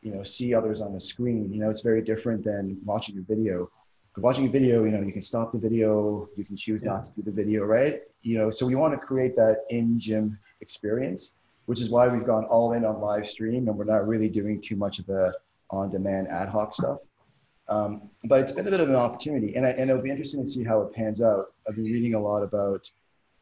you 0.00 0.12
know 0.12 0.22
see 0.22 0.54
others 0.54 0.80
on 0.80 0.94
the 0.94 0.98
screen. 0.98 1.52
You 1.52 1.60
know, 1.60 1.70
it's 1.70 1.82
very 1.82 2.02
different 2.02 2.42
than 2.42 2.78
watching 2.84 3.18
a 3.18 3.20
video. 3.20 3.70
Watching 4.16 4.46
a 4.46 4.50
video, 4.50 4.84
you 4.84 4.90
know, 4.90 5.02
you 5.02 5.12
can 5.12 5.22
stop 5.22 5.52
the 5.52 5.58
video, 5.58 6.28
you 6.36 6.44
can 6.44 6.56
choose 6.56 6.82
yeah. 6.82 6.92
not 6.92 7.04
to 7.06 7.12
do 7.12 7.22
the 7.22 7.30
video, 7.30 7.64
right? 7.64 8.00
You 8.22 8.38
know, 8.38 8.50
so 8.50 8.66
we 8.66 8.74
want 8.74 8.92
to 8.94 8.98
create 8.98 9.36
that 9.36 9.64
in 9.70 10.00
gym 10.00 10.38
experience, 10.60 11.32
which 11.66 11.80
is 11.80 11.88
why 11.90 12.08
we've 12.08 12.26
gone 12.26 12.44
all 12.46 12.72
in 12.72 12.84
on 12.84 13.00
live 13.00 13.26
stream 13.26 13.68
and 13.68 13.76
we're 13.76 13.92
not 13.96 14.06
really 14.06 14.28
doing 14.28 14.60
too 14.60 14.76
much 14.76 14.98
of 14.98 15.06
the 15.06 15.34
on 15.70 15.90
demand 15.90 16.28
ad 16.28 16.48
hoc 16.48 16.74
stuff. 16.74 16.98
Um, 17.68 18.10
but 18.24 18.40
it's 18.40 18.52
been 18.52 18.66
a 18.66 18.70
bit 18.70 18.80
of 18.80 18.88
an 18.88 18.96
opportunity, 18.96 19.54
and, 19.54 19.64
I, 19.64 19.70
and 19.70 19.88
it'll 19.88 20.02
be 20.02 20.10
interesting 20.10 20.44
to 20.44 20.50
see 20.50 20.64
how 20.64 20.82
it 20.82 20.92
pans 20.92 21.22
out. 21.22 21.52
I've 21.68 21.76
been 21.76 21.84
reading 21.84 22.14
a 22.14 22.20
lot 22.20 22.42
about, 22.42 22.90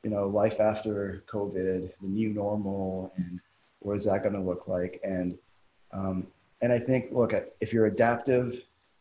you 0.05 0.11
know, 0.11 0.29
life 0.29 0.61
after 0.61 1.25
COVID, 1.33 1.91
the 2.01 2.09
new 2.09 2.33
normal, 2.33 3.13
and 3.17 3.41
what 3.81 3.97
is 3.97 4.05
that 4.05 4.23
going 4.23 4.35
to 4.35 4.41
look 4.41 4.69
like? 4.69 5.01
And 5.03 5.39
um, 5.93 6.27
and 6.63 6.73
I 6.73 6.79
think, 6.79 7.07
look, 7.11 7.33
if 7.61 7.73
you're 7.73 7.87
adaptive, 7.87 8.55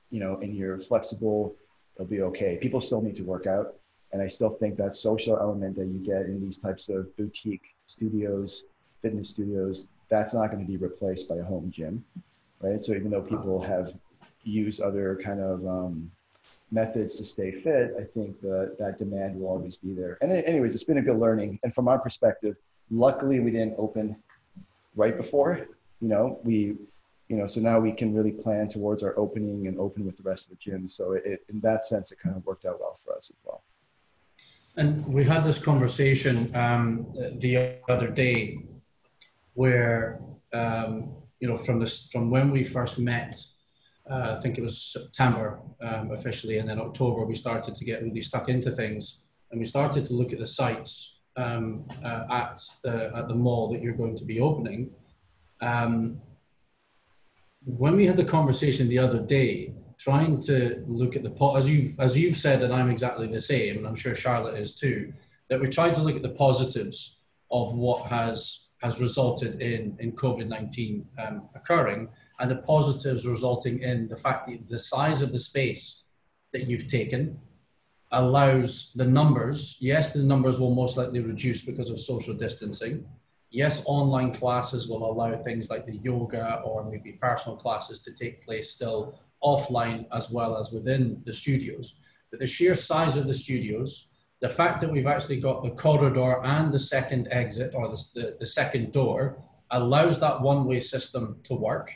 you 0.09 0.19
know, 0.19 0.37
and 0.37 0.55
you're 0.55 0.79
flexible, 0.79 1.53
it'll 1.95 2.07
be 2.07 2.21
okay. 2.21 2.57
People 2.59 2.81
still 2.81 3.01
need 3.01 3.15
to 3.17 3.23
work 3.23 3.45
out, 3.45 3.75
and 4.13 4.21
I 4.21 4.27
still 4.27 4.49
think 4.49 4.77
that 4.77 4.93
social 4.93 5.37
element 5.37 5.75
that 5.75 5.87
you 5.87 5.99
get 5.99 6.23
in 6.23 6.41
these 6.41 6.57
types 6.57 6.89
of 6.89 7.15
boutique 7.17 7.75
studios, 7.85 8.63
fitness 9.01 9.29
studios, 9.29 9.87
that's 10.09 10.33
not 10.33 10.49
going 10.49 10.65
to 10.65 10.67
be 10.67 10.77
replaced 10.77 11.29
by 11.29 11.35
a 11.35 11.43
home 11.43 11.69
gym, 11.69 12.03
right? 12.61 12.81
So 12.81 12.93
even 12.93 13.11
though 13.11 13.21
people 13.21 13.61
have 13.61 13.93
use 14.49 14.79
other 14.79 15.19
kind 15.23 15.41
of 15.41 15.65
um, 15.67 16.11
methods 16.71 17.15
to 17.17 17.25
stay 17.25 17.51
fit, 17.51 17.93
I 17.99 18.03
think 18.03 18.39
that 18.41 18.77
that 18.79 18.97
demand 18.97 19.39
will 19.39 19.47
always 19.47 19.77
be 19.77 19.93
there. 19.93 20.17
And 20.21 20.31
anyways, 20.31 20.73
it's 20.73 20.83
been 20.83 20.97
a 20.97 21.01
good 21.01 21.19
learning. 21.19 21.59
And 21.63 21.73
from 21.73 21.87
our 21.87 21.99
perspective, 21.99 22.55
luckily 22.91 23.39
we 23.39 23.51
didn't 23.51 23.75
open 23.77 24.15
right 24.95 25.15
before, 25.15 25.67
you 26.01 26.07
know, 26.07 26.39
we, 26.43 26.75
you 27.27 27.37
know, 27.37 27.47
so 27.47 27.61
now 27.61 27.79
we 27.79 27.91
can 27.91 28.13
really 28.13 28.31
plan 28.31 28.67
towards 28.67 29.03
our 29.03 29.17
opening 29.17 29.67
and 29.67 29.79
open 29.79 30.05
with 30.05 30.17
the 30.17 30.23
rest 30.23 30.45
of 30.45 30.51
the 30.51 30.55
gym. 30.57 30.89
So 30.89 31.13
it, 31.13 31.23
it 31.25 31.39
in 31.49 31.59
that 31.61 31.83
sense, 31.83 32.11
it 32.11 32.19
kind 32.19 32.35
of 32.35 32.45
worked 32.45 32.65
out 32.65 32.79
well 32.79 32.95
for 32.95 33.15
us 33.15 33.29
as 33.29 33.35
well. 33.45 33.61
And 34.75 35.05
we 35.05 35.23
had 35.23 35.43
this 35.43 35.59
conversation 35.59 36.55
um, 36.55 37.07
the 37.39 37.75
other 37.89 38.07
day 38.07 38.59
where, 39.53 40.19
um, 40.53 41.11
you 41.39 41.47
know, 41.47 41.57
from 41.57 41.79
this, 41.79 42.07
from 42.11 42.29
when 42.29 42.51
we 42.51 42.63
first 42.63 42.97
met 42.99 43.35
uh, 44.09 44.35
I 44.37 44.41
think 44.41 44.57
it 44.57 44.61
was 44.61 44.81
September 44.81 45.59
um, 45.81 46.11
officially, 46.11 46.57
and 46.57 46.67
then 46.67 46.79
October 46.79 47.25
we 47.25 47.35
started 47.35 47.75
to 47.75 47.85
get 47.85 48.01
really 48.01 48.23
stuck 48.23 48.49
into 48.49 48.71
things, 48.71 49.19
and 49.51 49.59
we 49.59 49.65
started 49.65 50.05
to 50.07 50.13
look 50.13 50.33
at 50.33 50.39
the 50.39 50.47
sites 50.47 51.19
um, 51.35 51.85
uh, 52.03 52.25
at 52.31 52.59
the 52.83 53.11
at 53.15 53.27
the 53.27 53.35
mall 53.35 53.71
that 53.71 53.81
you're 53.81 53.93
going 53.93 54.17
to 54.17 54.25
be 54.25 54.39
opening. 54.39 54.91
Um, 55.61 56.21
when 57.65 57.95
we 57.95 58.07
had 58.07 58.17
the 58.17 58.25
conversation 58.25 58.87
the 58.87 58.97
other 58.99 59.19
day, 59.19 59.73
trying 59.99 60.39
to 60.41 60.83
look 60.87 61.15
at 61.15 61.23
the 61.23 61.29
po- 61.29 61.55
as 61.55 61.69
you've 61.69 61.99
as 61.99 62.17
you've 62.17 62.37
said, 62.37 62.63
and 62.63 62.73
I'm 62.73 62.89
exactly 62.89 63.27
the 63.27 63.41
same, 63.41 63.77
and 63.77 63.87
I'm 63.87 63.95
sure 63.95 64.15
Charlotte 64.15 64.57
is 64.57 64.75
too, 64.75 65.13
that 65.49 65.59
we 65.59 65.67
tried 65.69 65.93
to 65.95 66.01
look 66.01 66.15
at 66.15 66.23
the 66.23 66.29
positives 66.29 67.17
of 67.51 67.75
what 67.75 68.07
has 68.07 68.69
has 68.81 68.99
resulted 68.99 69.61
in 69.61 69.95
in 69.99 70.13
COVID 70.13 70.47
nineteen 70.47 71.05
um, 71.23 71.49
occurring 71.53 72.09
and 72.39 72.49
the 72.49 72.55
positives 72.55 73.27
resulting 73.27 73.81
in 73.81 74.07
the 74.07 74.15
fact 74.15 74.47
that 74.47 74.69
the 74.69 74.79
size 74.79 75.21
of 75.21 75.31
the 75.31 75.39
space 75.39 76.03
that 76.53 76.67
you've 76.67 76.87
taken 76.87 77.39
allows 78.11 78.91
the 78.95 79.05
numbers, 79.05 79.77
yes, 79.79 80.13
the 80.13 80.23
numbers 80.23 80.59
will 80.59 80.73
most 80.73 80.97
likely 80.97 81.19
reduce 81.19 81.63
because 81.63 81.89
of 81.89 81.99
social 81.99 82.33
distancing. 82.33 83.05
Yes, 83.51 83.83
online 83.85 84.33
classes 84.33 84.87
will 84.87 85.09
allow 85.09 85.35
things 85.35 85.69
like 85.69 85.85
the 85.85 85.97
yoga 85.97 86.61
or 86.63 86.89
maybe 86.89 87.13
personal 87.13 87.57
classes 87.57 87.99
to 88.01 88.11
take 88.11 88.43
place 88.43 88.71
still 88.71 89.19
offline 89.43 90.05
as 90.11 90.29
well 90.29 90.57
as 90.57 90.71
within 90.71 91.21
the 91.25 91.33
studios. 91.33 91.97
But 92.31 92.39
the 92.39 92.47
sheer 92.47 92.75
size 92.75 93.15
of 93.15 93.27
the 93.27 93.33
studios, 93.33 94.07
the 94.39 94.49
fact 94.49 94.81
that 94.81 94.91
we've 94.91 95.07
actually 95.07 95.39
got 95.39 95.63
the 95.63 95.71
corridor 95.71 96.43
and 96.43 96.73
the 96.73 96.79
second 96.79 97.27
exit 97.31 97.73
or 97.75 97.89
the, 97.89 98.05
the, 98.15 98.37
the 98.39 98.45
second 98.45 98.91
door 98.91 99.37
allows 99.71 100.19
that 100.19 100.41
one 100.41 100.65
way 100.65 100.79
system 100.79 101.37
to 101.43 101.53
work 101.53 101.91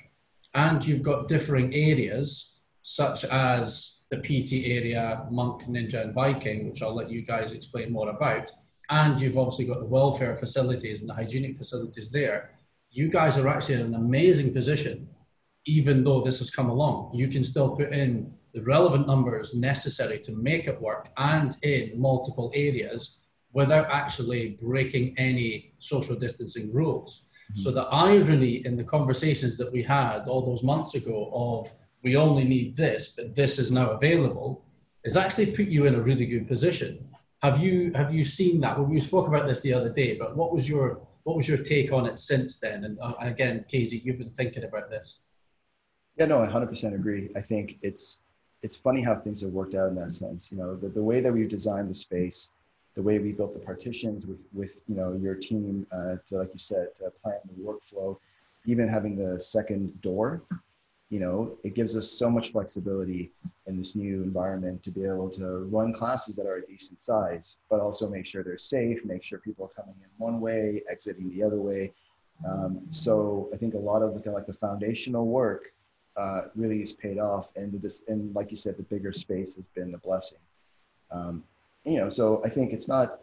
and 0.53 0.85
you've 0.85 1.01
got 1.01 1.27
differing 1.27 1.73
areas 1.73 2.59
such 2.83 3.25
as 3.25 4.01
the 4.11 4.17
PT 4.17 4.65
area, 4.67 5.25
Monk, 5.31 5.63
Ninja, 5.63 6.01
and 6.01 6.13
Viking, 6.13 6.69
which 6.69 6.81
I'll 6.81 6.93
let 6.93 7.09
you 7.09 7.21
guys 7.21 7.53
explain 7.53 7.91
more 7.91 8.09
about. 8.09 8.51
And 8.89 9.19
you've 9.19 9.37
obviously 9.37 9.65
got 9.65 9.79
the 9.79 9.85
welfare 9.85 10.37
facilities 10.37 11.01
and 11.01 11.09
the 11.09 11.13
hygienic 11.13 11.57
facilities 11.57 12.11
there. 12.11 12.51
You 12.91 13.09
guys 13.09 13.37
are 13.37 13.47
actually 13.47 13.75
in 13.75 13.81
an 13.81 13.95
amazing 13.95 14.53
position, 14.53 15.07
even 15.65 16.03
though 16.03 16.21
this 16.21 16.39
has 16.39 16.51
come 16.51 16.69
along. 16.69 17.15
You 17.15 17.27
can 17.27 17.43
still 17.43 17.75
put 17.75 17.91
in 17.91 18.31
the 18.53 18.61
relevant 18.61 19.07
numbers 19.07 19.55
necessary 19.55 20.19
to 20.19 20.31
make 20.31 20.67
it 20.67 20.79
work 20.79 21.09
and 21.17 21.55
in 21.63 21.99
multiple 21.99 22.51
areas 22.53 23.19
without 23.53 23.87
actually 23.89 24.59
breaking 24.61 25.15
any 25.17 25.73
social 25.79 26.15
distancing 26.15 26.71
rules. 26.71 27.25
So 27.55 27.71
the 27.71 27.83
irony 27.83 28.65
in 28.65 28.75
the 28.75 28.83
conversations 28.83 29.57
that 29.57 29.71
we 29.71 29.83
had 29.83 30.27
all 30.27 30.45
those 30.45 30.63
months 30.63 30.95
ago 30.95 31.29
of 31.33 31.71
we 32.03 32.15
only 32.15 32.43
need 32.43 32.75
this, 32.75 33.13
but 33.15 33.35
this 33.35 33.59
is 33.59 33.71
now 33.71 33.91
available, 33.91 34.65
is 35.03 35.17
actually 35.17 35.51
put 35.51 35.67
you 35.67 35.85
in 35.85 35.95
a 35.95 36.01
really 36.01 36.25
good 36.25 36.47
position. 36.47 37.07
Have 37.41 37.59
you 37.59 37.91
have 37.93 38.13
you 38.13 38.23
seen 38.23 38.61
that? 38.61 38.77
Well, 38.77 38.87
we 38.87 38.99
spoke 38.99 39.27
about 39.27 39.47
this 39.47 39.61
the 39.61 39.73
other 39.73 39.89
day, 39.89 40.17
but 40.17 40.35
what 40.35 40.53
was 40.53 40.67
your 40.67 41.01
what 41.23 41.35
was 41.35 41.47
your 41.47 41.57
take 41.57 41.91
on 41.91 42.05
it 42.05 42.17
since 42.17 42.59
then? 42.59 42.85
And 42.85 42.97
uh, 42.99 43.13
again, 43.19 43.65
Casey, 43.67 44.01
you've 44.03 44.17
been 44.17 44.31
thinking 44.31 44.63
about 44.63 44.89
this. 44.89 45.21
Yeah, 46.17 46.25
no, 46.25 46.41
I 46.41 46.47
100% 46.47 46.93
agree. 46.93 47.29
I 47.35 47.41
think 47.41 47.77
it's 47.81 48.19
it's 48.61 48.75
funny 48.77 49.01
how 49.01 49.15
things 49.15 49.41
have 49.41 49.51
worked 49.51 49.75
out 49.75 49.89
in 49.89 49.95
that 49.95 50.11
sense. 50.11 50.51
You 50.51 50.57
know, 50.57 50.75
the, 50.75 50.87
the 50.89 51.03
way 51.03 51.19
that 51.19 51.33
we've 51.33 51.49
designed 51.49 51.89
the 51.89 51.93
space 51.93 52.49
the 52.95 53.01
way 53.01 53.19
we 53.19 53.31
built 53.31 53.53
the 53.53 53.59
partitions 53.59 54.25
with, 54.25 54.45
with 54.53 54.81
you 54.87 54.95
know, 54.95 55.13
your 55.13 55.35
team 55.35 55.87
uh, 55.91 56.15
to, 56.27 56.37
like 56.37 56.49
you 56.53 56.59
said, 56.59 56.87
to 56.95 57.11
plan 57.21 57.39
the 57.45 57.63
workflow, 57.63 58.17
even 58.65 58.87
having 58.87 59.15
the 59.15 59.39
second 59.39 59.99
door, 60.01 60.43
you 61.09 61.19
know, 61.19 61.57
it 61.63 61.75
gives 61.75 61.95
us 61.95 62.09
so 62.09 62.29
much 62.29 62.51
flexibility 62.51 63.31
in 63.67 63.77
this 63.77 63.95
new 63.95 64.23
environment 64.23 64.81
to 64.83 64.91
be 64.91 65.03
able 65.05 65.29
to 65.29 65.65
run 65.69 65.93
classes 65.93 66.35
that 66.35 66.45
are 66.45 66.55
a 66.55 66.65
decent 66.65 67.03
size, 67.03 67.57
but 67.69 67.79
also 67.79 68.09
make 68.09 68.25
sure 68.25 68.43
they're 68.43 68.57
safe, 68.57 69.03
make 69.05 69.21
sure 69.21 69.37
people 69.37 69.65
are 69.65 69.83
coming 69.83 69.95
in 70.01 70.09
one 70.17 70.39
way, 70.39 70.81
exiting 70.89 71.29
the 71.29 71.43
other 71.43 71.61
way. 71.61 71.93
Um, 72.47 72.81
so 72.89 73.49
I 73.53 73.57
think 73.57 73.75
a 73.75 73.77
lot 73.77 74.01
of 74.01 74.23
the, 74.23 74.31
like 74.31 74.47
the 74.47 74.53
foundational 74.53 75.27
work 75.27 75.73
uh, 76.17 76.43
really 76.55 76.81
is 76.81 76.91
paid 76.91 77.19
off, 77.19 77.51
and 77.55 77.79
this, 77.81 78.03
and 78.07 78.33
like 78.35 78.49
you 78.51 78.57
said, 78.57 78.77
the 78.77 78.83
bigger 78.83 79.11
space 79.11 79.55
has 79.55 79.65
been 79.75 79.93
a 79.93 79.97
blessing. 79.97 80.39
Um, 81.11 81.43
you 81.85 81.97
know, 81.97 82.09
so 82.09 82.41
I 82.45 82.49
think 82.49 82.73
it's 82.73 82.87
not, 82.87 83.19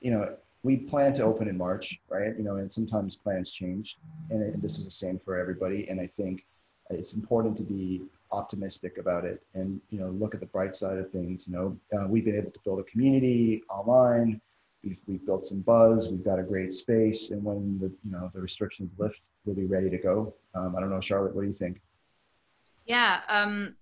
you 0.00 0.10
know, 0.10 0.36
we 0.62 0.76
plan 0.76 1.12
to 1.14 1.22
open 1.22 1.48
in 1.48 1.56
March, 1.56 2.00
right? 2.08 2.36
You 2.36 2.42
know, 2.42 2.56
and 2.56 2.70
sometimes 2.70 3.16
plans 3.16 3.50
change, 3.50 3.98
and, 4.30 4.42
it, 4.42 4.54
and 4.54 4.62
this 4.62 4.78
is 4.78 4.84
the 4.84 4.90
same 4.90 5.18
for 5.18 5.38
everybody. 5.38 5.88
And 5.88 6.00
I 6.00 6.06
think 6.06 6.44
it's 6.90 7.14
important 7.14 7.56
to 7.58 7.62
be 7.62 8.02
optimistic 8.32 8.98
about 8.98 9.24
it 9.24 9.40
and 9.54 9.80
you 9.90 10.00
know 10.00 10.08
look 10.08 10.34
at 10.34 10.40
the 10.40 10.46
bright 10.46 10.74
side 10.74 10.98
of 10.98 11.10
things. 11.10 11.46
You 11.46 11.54
know, 11.54 11.78
uh, 11.96 12.08
we've 12.08 12.24
been 12.24 12.36
able 12.36 12.50
to 12.50 12.60
build 12.64 12.80
a 12.80 12.84
community 12.84 13.62
online. 13.70 14.40
We've, 14.84 15.00
we've 15.06 15.24
built 15.24 15.46
some 15.46 15.60
buzz. 15.60 16.08
We've 16.08 16.24
got 16.24 16.38
a 16.38 16.42
great 16.42 16.70
space, 16.70 17.30
and 17.30 17.42
when 17.42 17.78
the 17.78 17.92
you 18.04 18.10
know 18.10 18.30
the 18.34 18.40
restrictions 18.40 18.90
lift, 18.98 19.22
we'll 19.44 19.56
be 19.56 19.66
ready 19.66 19.90
to 19.90 19.98
go. 19.98 20.34
Um, 20.54 20.74
I 20.76 20.80
don't 20.80 20.90
know, 20.90 21.00
Charlotte, 21.00 21.34
what 21.34 21.42
do 21.42 21.48
you 21.48 21.54
think? 21.54 21.80
Yeah. 22.86 23.20
Um, 23.28 23.76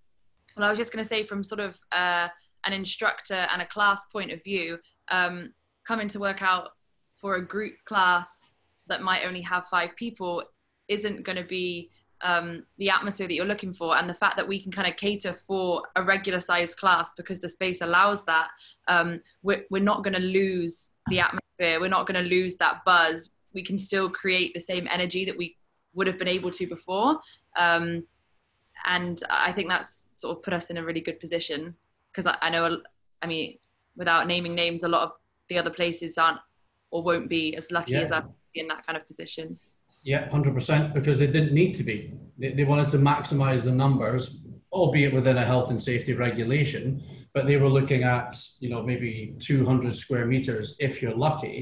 well, 0.56 0.66
I 0.66 0.70
was 0.70 0.78
just 0.78 0.92
going 0.92 1.02
to 1.02 1.08
say 1.08 1.22
from 1.22 1.42
sort 1.42 1.60
of. 1.60 1.78
Uh, 1.90 2.28
an 2.66 2.72
instructor 2.72 3.46
and 3.52 3.62
a 3.62 3.66
class 3.66 4.06
point 4.06 4.32
of 4.32 4.42
view, 4.42 4.78
um, 5.10 5.52
coming 5.86 6.08
to 6.08 6.18
work 6.18 6.42
out 6.42 6.70
for 7.16 7.36
a 7.36 7.46
group 7.46 7.74
class 7.84 8.54
that 8.86 9.02
might 9.02 9.24
only 9.24 9.40
have 9.40 9.66
five 9.66 9.94
people 9.96 10.42
isn't 10.88 11.24
going 11.24 11.36
to 11.36 11.44
be 11.44 11.90
um, 12.22 12.64
the 12.78 12.90
atmosphere 12.90 13.26
that 13.26 13.34
you're 13.34 13.44
looking 13.44 13.72
for. 13.72 13.96
And 13.96 14.08
the 14.08 14.14
fact 14.14 14.36
that 14.36 14.46
we 14.46 14.62
can 14.62 14.72
kind 14.72 14.88
of 14.88 14.96
cater 14.96 15.32
for 15.32 15.82
a 15.96 16.02
regular 16.02 16.40
sized 16.40 16.76
class 16.76 17.12
because 17.16 17.40
the 17.40 17.48
space 17.48 17.80
allows 17.80 18.24
that 18.24 18.48
um, 18.88 19.20
we're, 19.42 19.64
we're 19.70 19.82
not 19.82 20.04
going 20.04 20.14
to 20.14 20.20
lose 20.20 20.94
the 21.08 21.20
atmosphere. 21.20 21.80
We're 21.80 21.88
not 21.88 22.06
going 22.06 22.22
to 22.22 22.28
lose 22.28 22.56
that 22.56 22.84
buzz. 22.84 23.34
We 23.52 23.64
can 23.64 23.78
still 23.78 24.10
create 24.10 24.52
the 24.54 24.60
same 24.60 24.88
energy 24.90 25.24
that 25.24 25.36
we 25.36 25.56
would 25.94 26.06
have 26.06 26.18
been 26.18 26.28
able 26.28 26.50
to 26.52 26.66
before. 26.66 27.20
Um, 27.56 28.04
and 28.84 29.22
i 29.30 29.52
think 29.52 29.68
that's 29.68 30.08
sort 30.14 30.36
of 30.36 30.42
put 30.42 30.52
us 30.52 30.70
in 30.70 30.76
a 30.76 30.84
really 30.84 31.00
good 31.00 31.20
position 31.20 31.74
because 32.14 32.26
I, 32.26 32.36
I 32.46 32.50
know 32.50 32.78
i 33.22 33.26
mean 33.26 33.58
without 33.96 34.26
naming 34.26 34.54
names 34.54 34.82
a 34.82 34.88
lot 34.88 35.02
of 35.02 35.12
the 35.48 35.58
other 35.58 35.70
places 35.70 36.16
aren't 36.18 36.38
or 36.90 37.02
won't 37.02 37.28
be 37.28 37.56
as 37.56 37.70
lucky 37.70 37.92
Yeah. 37.92 38.00
as 38.02 38.12
us 38.12 38.24
in 38.54 38.68
that 38.68 38.86
kind 38.86 38.96
of 38.96 39.06
position 39.06 39.58
Yeah, 40.04 40.28
hundred 40.30 40.54
percent, 40.54 40.92
because 40.98 41.18
they 41.18 41.26
didn't 41.36 41.54
need 41.60 41.72
to 41.80 41.82
be. 41.90 41.96
They, 42.40 42.50
they 42.56 42.64
wanted 42.72 42.88
to 42.94 42.98
maximise 42.98 43.62
the 43.64 43.72
numbers, 43.84 44.22
albeit 44.70 45.14
within 45.18 45.38
a 45.38 45.46
health 45.52 45.68
and 45.72 45.80
safety 45.90 46.12
regulation. 46.26 46.84
But 47.34 47.46
they 47.46 47.56
were 47.62 47.72
looking 47.78 48.02
at, 48.16 48.30
you 48.62 48.68
know, 48.72 48.82
maybe 48.90 49.12
two 49.48 49.60
hundred 49.70 49.92
square 50.04 50.26
meters, 50.34 50.66
if 50.88 50.92
you're 51.00 51.18
lucky, 51.28 51.56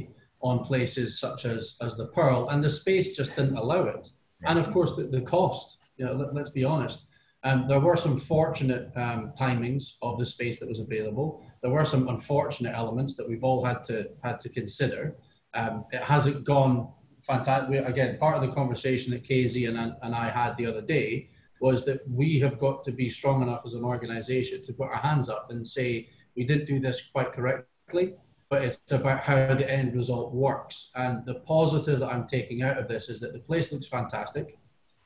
on 0.49 0.57
places 0.71 1.09
such 1.25 1.41
as 1.55 1.61
as 1.87 1.93
the 2.01 2.09
Pearl, 2.17 2.49
and 2.51 2.59
the 2.65 2.73
space 2.83 3.09
just 3.21 3.33
didn't 3.37 3.57
allow 3.65 3.85
it. 3.97 4.05
And 4.49 4.59
of 4.59 4.67
course, 4.75 4.93
the, 4.97 5.05
the 5.17 5.23
cost. 5.35 5.67
You 5.97 6.05
know, 6.07 6.15
let, 6.21 6.35
let's 6.39 6.51
be 6.61 6.65
honest. 6.75 6.99
Um, 7.45 7.67
there 7.69 7.81
were 7.81 7.97
some 7.97 8.21
fortunate 8.21 8.93
um, 8.97 9.33
timings 9.39 9.97
of 10.01 10.19
the 10.19 10.27
space 10.27 10.61
that 10.61 10.69
was 10.69 10.81
available. 10.81 11.45
There 11.61 11.73
were 11.73 11.85
some 11.85 12.09
unfortunate 12.09 12.75
elements 12.75 13.17
that 13.17 13.29
we've 13.29 13.43
all 13.43 13.65
had 13.65 13.83
to 13.85 14.11
had 14.23 14.39
to 14.41 14.49
consider. 14.49 15.17
Um, 15.55 15.85
it 15.93 16.03
hasn't 16.03 16.45
gone 16.45 16.89
fantastic. 17.27 17.87
Again, 17.87 18.19
part 18.19 18.37
of 18.37 18.43
the 18.43 18.55
conversation 18.55 19.13
that 19.13 19.25
Casey 19.25 19.67
and, 19.67 19.77
and 19.79 20.15
I 20.15 20.31
had 20.31 20.57
the 20.57 20.67
other 20.67 20.83
day 20.83 21.31
was 21.61 21.85
that 21.85 22.01
we 22.09 22.41
have 22.41 22.59
got 22.59 22.83
to 22.85 22.93
be 22.93 23.09
strong 23.09 23.43
enough 23.43 23.63
as 23.65 23.75
an 23.75 23.85
organization 23.85 24.63
to 24.63 24.73
put 24.73 24.89
our 24.89 24.97
hands 24.97 25.29
up 25.29 25.51
and 25.51 25.67
say, 25.67 26.09
we 26.37 26.45
didn't 26.45 26.67
do 26.67 26.81
this 26.81 27.09
quite 27.11 27.33
correctly, 27.33 28.15
but 28.51 28.63
it's 28.63 28.81
about 28.91 29.21
how 29.21 29.55
the 29.55 29.71
end 29.71 29.95
result 29.95 30.35
works. 30.35 30.91
And 30.97 31.25
the 31.25 31.37
positive 31.37 32.01
that 32.01 32.09
I'm 32.09 32.27
taking 32.27 32.63
out 32.63 32.79
of 32.79 32.89
this 32.89 33.09
is 33.09 33.21
that 33.21 33.33
the 33.33 33.39
place 33.39 33.73
looks 33.73 33.87
fantastic. 33.87 34.59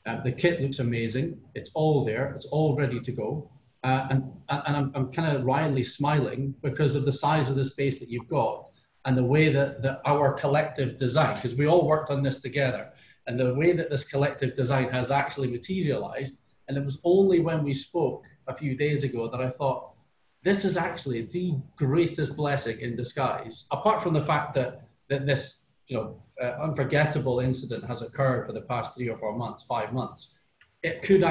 Um, 0.07 0.21
the 0.25 0.33
kit 0.33 0.61
looks 0.61 0.79
amazing. 0.79 1.41
It's 1.55 1.71
all 1.75 2.05
there. 2.05 2.33
It's 2.37 2.47
all 2.47 2.77
ready 2.77 3.01
to 3.01 3.13
go. 3.13 3.51
Uh, 3.85 4.07
and 4.11 4.33
and 4.49 4.77
I'm, 4.77 4.93
I'm 4.95 5.13
kind 5.13 5.37
of 5.37 5.45
wryly 5.45 5.85
smiling 5.85 6.55
because 6.63 6.95
of 6.95 7.05
the 7.05 7.13
size 7.13 7.51
of 7.51 7.57
the 7.57 7.65
space 7.65 7.99
that 8.01 8.09
you've 8.09 8.29
got 8.29 8.69
and 9.05 9.17
the 9.17 9.25
way 9.25 9.53
that, 9.53 9.83
that 9.83 10.01
our 10.05 10.33
collective 10.33 10.97
design, 10.97 11.35
because 11.37 11.55
we 11.55 11.67
all 11.67 11.87
worked 11.87 12.11
on 12.11 12.23
this 12.23 12.41
together, 12.41 12.91
and 13.27 13.39
the 13.39 13.55
way 13.55 13.73
that 13.73 13.91
this 13.91 14.05
collective 14.05 14.57
design 14.57 14.89
has 14.91 15.11
actually 15.11 15.49
materialized. 15.49 16.43
And 16.67 16.77
it 16.77 16.85
was 16.85 16.99
only 17.05 17.39
when 17.41 17.63
we 17.63 17.75
spoke 17.75 18.25
a 18.49 18.57
few 18.57 18.77
days 18.77 19.05
ago 19.05 19.29
that 19.31 19.41
I 19.41 19.51
thought, 19.51 19.93
this 20.43 20.65
is 20.65 20.77
actually 20.77 21.23
the 21.33 21.55
greatest 21.77 22.37
blessing 22.37 22.81
in 22.81 22.97
disguise, 22.97 23.67
apart 23.71 24.03
from 24.03 24.15
the 24.15 24.23
fact 24.23 24.55
that, 24.55 24.89
that 25.09 25.27
this 25.27 25.66
you 25.89 25.97
know, 25.97 26.23
uh, 26.43 26.63
unforgettable 26.63 27.41
incident 27.41 27.85
has 27.85 28.03
occurred 28.03 28.47
for 28.47 28.53
the 28.53 28.63
past 28.63 28.95
three 28.95 29.09
or 29.09 29.19
four 29.19 29.37
months, 29.37 29.65
five 29.69 29.93
months. 29.93 30.35
It 30.83 31.03
could 31.03 31.25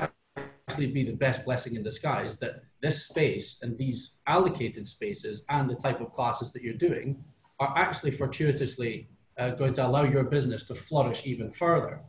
actually 0.67 0.87
be 0.87 1.03
the 1.03 1.15
best 1.15 1.45
blessing 1.45 1.75
in 1.75 1.83
disguise 1.83 2.37
that 2.39 2.63
this 2.81 3.03
space 3.07 3.61
and 3.61 3.77
these 3.77 4.17
allocated 4.27 4.87
spaces 4.87 5.45
and 5.49 5.69
the 5.69 5.75
type 5.75 6.01
of 6.01 6.11
classes 6.13 6.51
that 6.53 6.63
you're 6.63 6.73
doing 6.73 7.23
are 7.59 7.73
actually 7.77 8.11
fortuitously 8.11 9.09
uh, 9.37 9.49
going 9.51 9.73
to 9.73 9.85
allow 9.85 10.03
your 10.03 10.23
business 10.23 10.63
to 10.65 10.75
flourish 10.75 11.25
even 11.25 11.51
further. 11.51 12.01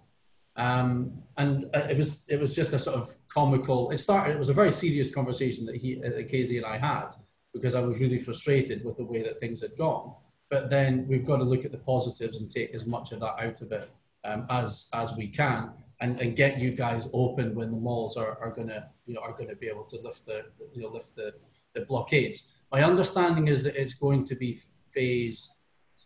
Um, 0.56 1.22
and 1.36 1.66
uh, 1.74 1.86
it 1.90 1.96
was 1.96 2.24
it 2.28 2.40
was 2.40 2.54
just 2.54 2.72
a 2.72 2.78
sort 2.78 2.96
of 2.96 3.14
comical. 3.28 3.90
It 3.90 3.98
started. 3.98 4.36
It 4.36 4.38
was 4.38 4.48
a 4.48 4.54
very 4.54 4.72
serious 4.72 5.10
conversation 5.10 5.66
that 5.66 5.76
he, 5.76 6.02
uh, 6.02 6.26
Casey 6.28 6.56
and 6.56 6.66
I 6.66 6.78
had 6.78 7.10
because 7.52 7.74
I 7.74 7.80
was 7.80 8.00
really 8.00 8.20
frustrated 8.20 8.84
with 8.84 8.96
the 8.96 9.04
way 9.04 9.22
that 9.22 9.38
things 9.38 9.60
had 9.60 9.76
gone. 9.76 10.14
But 10.48 10.70
then 10.70 11.06
we've 11.08 11.24
got 11.24 11.38
to 11.38 11.44
look 11.44 11.64
at 11.64 11.72
the 11.72 11.78
positives 11.78 12.38
and 12.38 12.50
take 12.50 12.74
as 12.74 12.86
much 12.86 13.12
of 13.12 13.20
that 13.20 13.36
out 13.40 13.60
of 13.60 13.72
it 13.72 13.90
um, 14.24 14.46
as 14.50 14.88
as 14.92 15.14
we 15.16 15.26
can, 15.28 15.70
and, 16.00 16.20
and 16.20 16.36
get 16.36 16.58
you 16.58 16.70
guys 16.70 17.08
open 17.12 17.54
when 17.54 17.70
the 17.70 17.76
malls 17.76 18.16
are, 18.16 18.38
are 18.40 18.50
gonna 18.50 18.88
you 19.06 19.14
know 19.14 19.20
are 19.20 19.32
gonna 19.32 19.56
be 19.56 19.66
able 19.66 19.84
to 19.84 20.00
lift 20.00 20.24
the 20.26 20.44
you 20.72 20.82
know 20.82 20.88
lift 20.88 21.14
the, 21.16 21.34
the 21.74 21.80
blockades. 21.82 22.48
My 22.72 22.82
understanding 22.82 23.48
is 23.48 23.62
that 23.64 23.76
it's 23.80 23.94
going 23.94 24.24
to 24.24 24.34
be 24.34 24.60
phase 24.90 25.58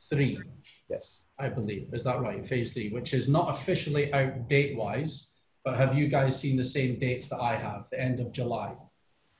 three. 0.08 0.38
Yes. 0.88 1.22
I 1.38 1.48
believe. 1.48 1.88
Is 1.92 2.04
that 2.04 2.20
right? 2.20 2.46
Phase 2.46 2.74
three, 2.74 2.90
which 2.90 3.14
is 3.14 3.28
not 3.28 3.48
officially 3.50 4.12
out 4.12 4.46
date 4.48 4.76
wise, 4.76 5.30
but 5.64 5.76
have 5.76 5.96
you 5.96 6.08
guys 6.08 6.38
seen 6.38 6.56
the 6.56 6.64
same 6.64 6.98
dates 6.98 7.28
that 7.28 7.40
I 7.40 7.56
have, 7.56 7.86
the 7.90 7.98
end 7.98 8.20
of 8.20 8.30
July? 8.30 8.74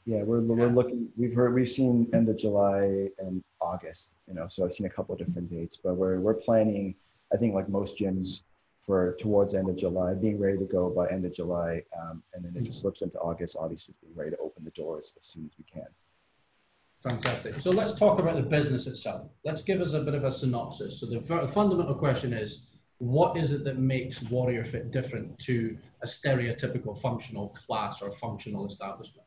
Yeah, 0.07 0.23
we're, 0.23 0.41
we're 0.41 0.69
looking, 0.69 1.09
we've 1.17 1.35
heard, 1.35 1.55
we've 1.55 1.69
seen 1.69 2.09
end 2.15 2.29
of 2.31 2.39
July 2.39 3.09
and 3.19 3.43
August, 3.61 4.17
you 4.27 4.35
know, 4.35 4.47
so 4.49 4.65
I've 4.65 4.73
seen 4.73 4.87
a 4.87 4.91
couple 4.91 5.15
of 5.15 5.19
different 5.19 5.51
dates, 5.51 5.77
but 5.77 5.95
we're, 5.95 6.21
we're 6.21 6.35
planning, 6.35 6.95
I 7.33 7.37
think 7.37 7.55
like 7.55 7.69
most 7.69 7.99
gyms 7.99 8.43
for 8.81 9.15
towards 9.21 9.53
the 9.53 9.59
end 9.59 9.69
of 9.69 9.77
July, 9.77 10.15
being 10.15 10.41
ready 10.41 10.59
to 10.59 10.65
go 10.65 10.89
by 10.91 11.07
end 11.09 11.25
of 11.25 11.33
July. 11.33 11.83
Um, 12.01 12.23
and 12.35 12.45
then 12.45 12.53
if 12.57 12.67
it 12.67 12.75
slips 12.75 13.03
into 13.03 13.19
August, 13.19 13.57
obviously 13.61 13.93
just 13.93 14.01
being 14.01 14.15
ready 14.17 14.31
to 14.31 14.39
open 14.39 14.65
the 14.65 14.71
doors 14.71 15.13
as 15.19 15.27
soon 15.27 15.45
as 15.45 15.53
we 15.59 15.65
can. 15.71 15.87
Fantastic. 17.03 17.61
So 17.61 17.71
let's 17.71 17.95
talk 17.99 18.19
about 18.19 18.37
the 18.37 18.43
business 18.43 18.87
itself. 18.87 19.29
Let's 19.45 19.63
give 19.63 19.81
us 19.81 19.93
a 19.93 20.01
bit 20.01 20.15
of 20.15 20.25
a 20.25 20.33
synopsis. 20.33 21.01
So 21.01 21.07
the 21.07 21.21
fu- 21.21 21.47
fundamental 21.49 21.95
question 21.95 22.33
is, 22.33 22.67
what 22.99 23.39
is 23.39 23.53
it 23.53 23.65
that 23.65 23.79
makes 23.79 24.23
Warrior 24.23 24.65
Fit 24.65 24.91
different 24.91 25.39
to 25.41 25.79
a 26.03 26.07
stereotypical 26.07 27.01
functional 27.01 27.49
class 27.51 28.03
or 28.03 28.11
functional 28.13 28.67
establishment? 28.67 29.27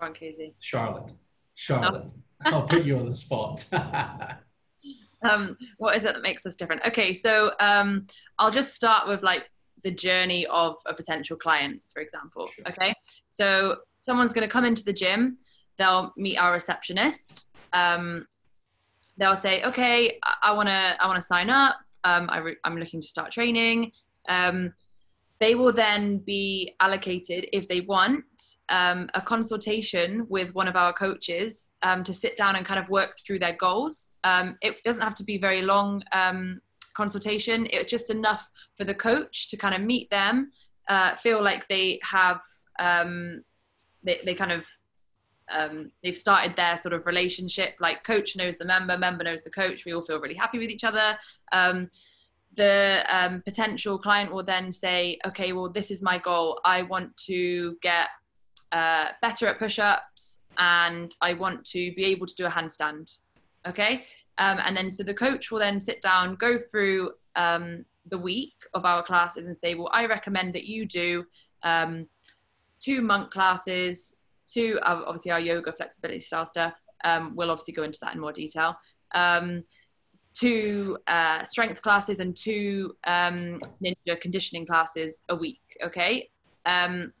Go 0.00 0.06
on, 0.06 0.14
Casey. 0.14 0.54
Charlotte. 0.58 1.12
Charlotte. 1.54 2.12
I'll 2.44 2.66
put 2.66 2.84
you 2.84 2.98
on 2.98 3.06
the 3.06 3.14
spot. 3.14 3.64
um, 5.22 5.56
what 5.78 5.96
is 5.96 6.04
it 6.04 6.14
that 6.14 6.22
makes 6.22 6.44
us 6.46 6.56
different? 6.56 6.82
Okay, 6.86 7.14
so 7.14 7.52
um, 7.60 8.06
I'll 8.38 8.50
just 8.50 8.74
start 8.74 9.08
with 9.08 9.22
like 9.22 9.50
the 9.82 9.90
journey 9.90 10.46
of 10.46 10.76
a 10.86 10.94
potential 10.94 11.36
client, 11.36 11.80
for 11.92 12.00
example. 12.00 12.48
Sure. 12.48 12.68
Okay, 12.68 12.94
so 13.28 13.76
someone's 13.98 14.32
going 14.32 14.46
to 14.46 14.52
come 14.52 14.64
into 14.64 14.84
the 14.84 14.92
gym, 14.92 15.38
they'll 15.78 16.12
meet 16.16 16.36
our 16.36 16.52
receptionist. 16.52 17.50
Um, 17.72 18.26
they'll 19.16 19.36
say, 19.36 19.62
"Okay, 19.64 20.18
I 20.42 20.52
want 20.52 20.68
to, 20.68 20.96
I 21.00 21.06
want 21.06 21.20
to 21.20 21.26
sign 21.26 21.50
up. 21.50 21.76
Um, 22.04 22.28
I 22.30 22.38
re- 22.38 22.56
I'm 22.64 22.76
looking 22.76 23.00
to 23.00 23.08
start 23.08 23.32
training." 23.32 23.92
Um, 24.28 24.72
they 25.44 25.54
will 25.54 25.74
then 25.74 26.16
be 26.24 26.74
allocated, 26.80 27.46
if 27.52 27.68
they 27.68 27.82
want, 27.82 28.24
um, 28.70 29.10
a 29.12 29.20
consultation 29.20 30.26
with 30.30 30.54
one 30.54 30.66
of 30.66 30.74
our 30.74 30.90
coaches 30.94 31.68
um, 31.82 32.02
to 32.02 32.14
sit 32.14 32.34
down 32.34 32.56
and 32.56 32.64
kind 32.64 32.80
of 32.80 32.88
work 32.88 33.12
through 33.26 33.38
their 33.38 33.52
goals. 33.52 34.12
Um, 34.24 34.56
it 34.62 34.76
doesn't 34.86 35.02
have 35.02 35.14
to 35.16 35.24
be 35.24 35.36
very 35.36 35.60
long 35.60 36.02
um, 36.12 36.62
consultation. 36.94 37.66
It's 37.68 37.90
just 37.90 38.08
enough 38.08 38.50
for 38.78 38.84
the 38.84 38.94
coach 38.94 39.50
to 39.50 39.58
kind 39.58 39.74
of 39.74 39.82
meet 39.82 40.08
them, 40.08 40.50
uh, 40.88 41.14
feel 41.16 41.44
like 41.44 41.68
they 41.68 42.00
have, 42.02 42.40
um, 42.78 43.44
they, 44.02 44.20
they 44.24 44.34
kind 44.34 44.52
of, 44.52 44.64
um, 45.52 45.90
they've 46.02 46.16
started 46.16 46.56
their 46.56 46.78
sort 46.78 46.94
of 46.94 47.04
relationship. 47.04 47.74
Like 47.80 48.02
coach 48.02 48.34
knows 48.34 48.56
the 48.56 48.64
member, 48.64 48.96
member 48.96 49.24
knows 49.24 49.44
the 49.44 49.50
coach. 49.50 49.84
We 49.84 49.92
all 49.92 50.00
feel 50.00 50.20
really 50.20 50.40
happy 50.44 50.58
with 50.58 50.70
each 50.70 50.84
other. 50.84 51.18
Um, 51.52 51.90
the 52.56 53.04
um, 53.08 53.42
potential 53.44 53.98
client 53.98 54.32
will 54.32 54.42
then 54.44 54.72
say, 54.72 55.18
okay, 55.26 55.52
well, 55.52 55.68
this 55.68 55.90
is 55.90 56.02
my 56.02 56.18
goal. 56.18 56.60
I 56.64 56.82
want 56.82 57.16
to 57.28 57.76
get 57.82 58.08
uh, 58.72 59.06
better 59.22 59.46
at 59.46 59.58
push 59.58 59.78
ups 59.78 60.40
and 60.58 61.14
I 61.20 61.32
want 61.34 61.64
to 61.66 61.92
be 61.94 62.04
able 62.06 62.26
to 62.26 62.34
do 62.34 62.46
a 62.46 62.50
handstand. 62.50 63.18
Okay. 63.66 64.04
Um, 64.38 64.58
and 64.64 64.76
then 64.76 64.90
so 64.90 65.02
the 65.02 65.14
coach 65.14 65.50
will 65.50 65.58
then 65.58 65.80
sit 65.80 66.02
down, 66.02 66.36
go 66.36 66.58
through 66.58 67.12
um, 67.36 67.84
the 68.10 68.18
week 68.18 68.54
of 68.74 68.84
our 68.84 69.02
classes 69.02 69.46
and 69.46 69.56
say, 69.56 69.74
well, 69.74 69.90
I 69.92 70.06
recommend 70.06 70.54
that 70.54 70.64
you 70.64 70.86
do 70.86 71.24
um, 71.62 72.06
two 72.80 73.00
monk 73.00 73.30
classes, 73.30 74.16
two, 74.52 74.78
obviously, 74.82 75.30
our 75.30 75.40
yoga 75.40 75.72
flexibility 75.72 76.20
style 76.20 76.46
stuff. 76.46 76.74
Um, 77.04 77.34
we'll 77.34 77.50
obviously 77.50 77.74
go 77.74 77.82
into 77.82 77.98
that 78.02 78.14
in 78.14 78.20
more 78.20 78.32
detail. 78.32 78.76
Um, 79.14 79.64
two 80.34 80.98
uh, 81.06 81.44
strength 81.44 81.80
classes 81.80 82.20
and 82.20 82.36
two 82.36 82.94
um, 83.06 83.60
ninja 83.82 84.20
conditioning 84.20 84.66
classes 84.66 85.24
a 85.28 85.36
week. 85.36 85.60
Okay. 85.82 86.28
Um, 86.66 87.12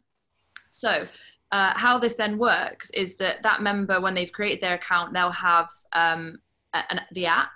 so, 0.70 1.06
uh, 1.52 1.72
how 1.76 1.98
this 1.98 2.16
then 2.16 2.36
works 2.36 2.90
is 2.90 3.16
that 3.16 3.42
that 3.44 3.62
member, 3.62 4.00
when 4.00 4.14
they've 4.14 4.32
created 4.32 4.60
their 4.60 4.74
account, 4.74 5.12
they'll 5.12 5.30
have 5.30 5.68
um, 5.92 6.38
an, 6.72 7.00
the 7.12 7.26
app, 7.26 7.52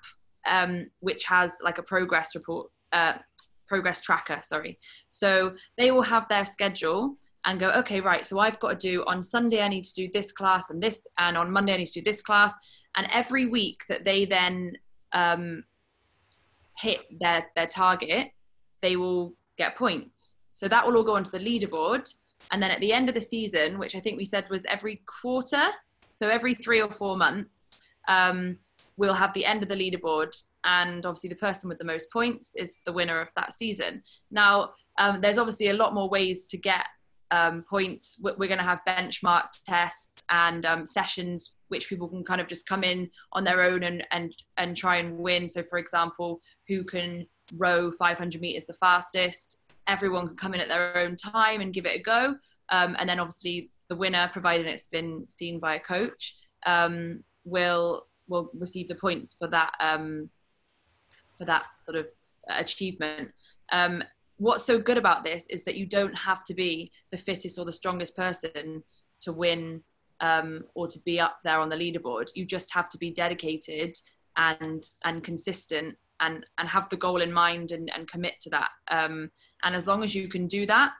um, 0.46 0.88
which 1.00 1.24
has 1.24 1.54
like 1.64 1.78
a 1.78 1.82
progress 1.82 2.36
report, 2.36 2.70
uh, 2.92 3.14
progress 3.66 4.00
tracker. 4.00 4.40
Sorry. 4.44 4.78
So 5.10 5.54
they 5.76 5.90
will 5.90 6.02
have 6.02 6.28
their 6.28 6.44
schedule 6.44 7.16
and 7.44 7.58
go, 7.58 7.70
okay, 7.70 8.00
right. 8.00 8.24
So 8.24 8.38
I've 8.38 8.60
got 8.60 8.78
to 8.80 8.88
do 8.90 9.04
on 9.06 9.22
Sunday, 9.22 9.62
I 9.62 9.68
need 9.68 9.84
to 9.84 9.94
do 9.94 10.08
this 10.12 10.30
class 10.30 10.70
and 10.70 10.80
this, 10.80 11.06
and 11.18 11.36
on 11.36 11.50
Monday, 11.50 11.74
I 11.74 11.78
need 11.78 11.86
to 11.86 12.00
do 12.00 12.04
this 12.04 12.22
class. 12.22 12.52
And 12.96 13.08
every 13.12 13.46
week 13.46 13.82
that 13.88 14.04
they 14.04 14.24
then 14.24 14.76
um, 15.12 15.64
hit 16.78 17.00
their 17.20 17.46
their 17.56 17.66
target, 17.66 18.30
they 18.82 18.96
will 18.96 19.34
get 19.56 19.76
points. 19.76 20.36
So 20.50 20.68
that 20.68 20.86
will 20.86 20.96
all 20.96 21.04
go 21.04 21.16
onto 21.16 21.30
the 21.30 21.38
leaderboard. 21.38 22.12
And 22.50 22.62
then 22.62 22.70
at 22.70 22.80
the 22.80 22.92
end 22.92 23.08
of 23.08 23.14
the 23.14 23.20
season, 23.20 23.78
which 23.78 23.94
I 23.94 24.00
think 24.00 24.16
we 24.16 24.24
said 24.24 24.46
was 24.48 24.64
every 24.64 25.02
quarter, 25.20 25.68
so 26.16 26.28
every 26.28 26.54
three 26.54 26.80
or 26.80 26.90
four 26.90 27.16
months, 27.16 27.82
um, 28.08 28.58
we'll 28.96 29.14
have 29.14 29.34
the 29.34 29.44
end 29.44 29.62
of 29.62 29.68
the 29.68 29.74
leaderboard. 29.74 30.34
And 30.64 31.04
obviously, 31.06 31.28
the 31.28 31.36
person 31.36 31.68
with 31.68 31.78
the 31.78 31.84
most 31.84 32.10
points 32.10 32.54
is 32.56 32.80
the 32.84 32.92
winner 32.92 33.20
of 33.20 33.28
that 33.36 33.54
season. 33.54 34.02
Now, 34.30 34.70
um, 34.98 35.20
there's 35.20 35.38
obviously 35.38 35.68
a 35.68 35.74
lot 35.74 35.94
more 35.94 36.08
ways 36.08 36.46
to 36.48 36.56
get 36.56 36.84
um, 37.30 37.64
points. 37.68 38.18
We're 38.20 38.36
going 38.36 38.58
to 38.58 38.64
have 38.64 38.80
benchmark 38.86 39.48
tests 39.66 40.22
and 40.30 40.64
um, 40.64 40.84
sessions 40.84 41.52
which 41.68 41.88
people 41.88 42.08
can 42.08 42.24
kind 42.24 42.40
of 42.40 42.48
just 42.48 42.66
come 42.66 42.82
in 42.82 43.10
on 43.32 43.44
their 43.44 43.62
own 43.62 43.82
and 43.82 44.04
and 44.10 44.34
and 44.56 44.76
try 44.76 44.96
and 44.96 45.18
win. 45.18 45.48
So, 45.48 45.62
for 45.62 45.78
example, 45.78 46.40
who 46.66 46.84
can 46.84 47.26
row 47.54 47.90
500 47.90 48.40
meters 48.40 48.64
the 48.66 48.74
fastest? 48.74 49.58
Everyone 49.86 50.26
can 50.26 50.36
come 50.36 50.54
in 50.54 50.60
at 50.60 50.68
their 50.68 50.96
own 50.98 51.16
time 51.16 51.60
and 51.60 51.72
give 51.72 51.86
it 51.86 52.00
a 52.00 52.02
go. 52.02 52.36
Um, 52.70 52.96
and 52.98 53.08
then, 53.08 53.20
obviously, 53.20 53.70
the 53.88 53.96
winner, 53.96 54.28
provided 54.32 54.66
it's 54.66 54.86
been 54.86 55.26
seen 55.30 55.58
by 55.58 55.76
a 55.76 55.80
coach, 55.80 56.34
um, 56.66 57.22
will 57.44 58.06
will 58.28 58.50
receive 58.54 58.88
the 58.88 58.94
points 58.94 59.34
for 59.34 59.48
that 59.48 59.72
um, 59.80 60.28
for 61.38 61.44
that 61.44 61.64
sort 61.78 61.96
of 61.96 62.06
achievement. 62.48 63.30
Um, 63.70 64.02
what's 64.38 64.64
so 64.64 64.78
good 64.78 64.98
about 64.98 65.24
this 65.24 65.44
is 65.50 65.64
that 65.64 65.76
you 65.76 65.86
don't 65.86 66.16
have 66.16 66.44
to 66.44 66.54
be 66.54 66.90
the 67.10 67.18
fittest 67.18 67.58
or 67.58 67.64
the 67.64 67.72
strongest 67.72 68.16
person 68.16 68.82
to 69.20 69.32
win 69.32 69.82
um, 70.20 70.64
or 70.74 70.88
to 70.88 70.98
be 71.04 71.20
up 71.20 71.38
there 71.44 71.60
on 71.60 71.68
the 71.68 71.76
leaderboard. 71.76 72.28
You 72.34 72.44
just 72.44 72.72
have 72.72 72.88
to 72.90 72.98
be 72.98 73.10
dedicated 73.10 73.96
and 74.36 74.84
and 75.04 75.22
consistent 75.22 75.96
and 76.20 76.46
and 76.58 76.68
have 76.68 76.88
the 76.88 76.96
goal 76.96 77.20
in 77.22 77.32
mind 77.32 77.72
and, 77.72 77.90
and 77.94 78.08
commit 78.08 78.34
to 78.42 78.50
that. 78.50 78.70
Um, 78.90 79.30
and 79.64 79.74
as 79.74 79.86
long 79.86 80.02
as 80.04 80.14
you 80.14 80.28
can 80.28 80.46
do 80.46 80.66
that, 80.66 80.92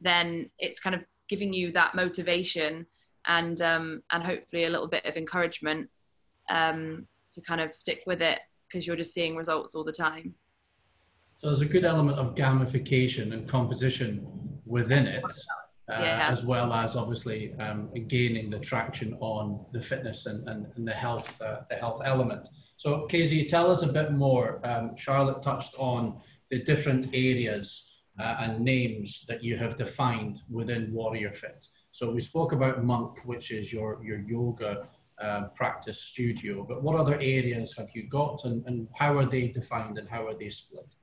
then 0.00 0.50
it's 0.58 0.80
kind 0.80 0.94
of 0.94 1.04
giving 1.28 1.52
you 1.52 1.72
that 1.72 1.94
motivation 1.94 2.86
and 3.26 3.60
um, 3.60 4.02
and 4.12 4.22
hopefully 4.22 4.64
a 4.64 4.70
little 4.70 4.88
bit 4.88 5.04
of 5.04 5.16
encouragement 5.16 5.88
um, 6.50 7.06
to 7.32 7.40
kind 7.40 7.60
of 7.60 7.74
stick 7.74 8.02
with 8.06 8.22
it 8.22 8.38
because 8.68 8.86
you're 8.86 8.96
just 8.96 9.14
seeing 9.14 9.36
results 9.36 9.74
all 9.74 9.84
the 9.84 9.92
time. 9.92 10.34
So 11.44 11.50
there's 11.50 11.60
a 11.60 11.66
good 11.66 11.84
element 11.84 12.18
of 12.18 12.34
gamification 12.34 13.34
and 13.34 13.46
composition 13.46 14.26
within 14.64 15.06
it 15.06 15.22
uh, 15.92 15.98
yeah. 16.00 16.28
as 16.30 16.42
well 16.42 16.72
as 16.72 16.96
obviously 16.96 17.52
um, 17.56 17.90
gaining 18.08 18.48
the 18.48 18.58
traction 18.58 19.12
on 19.20 19.66
the 19.74 19.82
fitness 19.82 20.24
and, 20.24 20.48
and, 20.48 20.68
and 20.74 20.88
the 20.88 20.94
health 20.94 21.38
uh, 21.42 21.56
the 21.68 21.76
health 21.76 22.00
element. 22.02 22.48
So 22.78 23.04
Casey, 23.08 23.44
tell 23.44 23.70
us 23.70 23.82
a 23.82 23.92
bit 23.92 24.12
more. 24.12 24.66
Um, 24.66 24.96
Charlotte 24.96 25.42
touched 25.42 25.74
on 25.76 26.18
the 26.50 26.62
different 26.62 27.08
areas 27.12 27.92
uh, 28.18 28.36
and 28.40 28.64
names 28.64 29.26
that 29.28 29.44
you 29.44 29.58
have 29.58 29.76
defined 29.76 30.40
within 30.50 30.94
Warrior 30.94 31.32
Fit. 31.32 31.66
So 31.90 32.10
we 32.10 32.22
spoke 32.22 32.52
about 32.52 32.82
Monk, 32.82 33.18
which 33.26 33.50
is 33.50 33.70
your 33.70 34.02
your 34.02 34.20
yoga 34.20 34.88
uh, 35.22 35.48
practice 35.54 36.00
studio. 36.00 36.64
But 36.66 36.82
what 36.82 36.98
other 36.98 37.16
areas 37.16 37.76
have 37.76 37.90
you 37.92 38.08
got, 38.08 38.46
and, 38.46 38.64
and 38.64 38.88
how 38.94 39.18
are 39.18 39.26
they 39.26 39.48
defined, 39.48 39.98
and 39.98 40.08
how 40.08 40.26
are 40.26 40.38
they 40.38 40.48
split? 40.48 40.94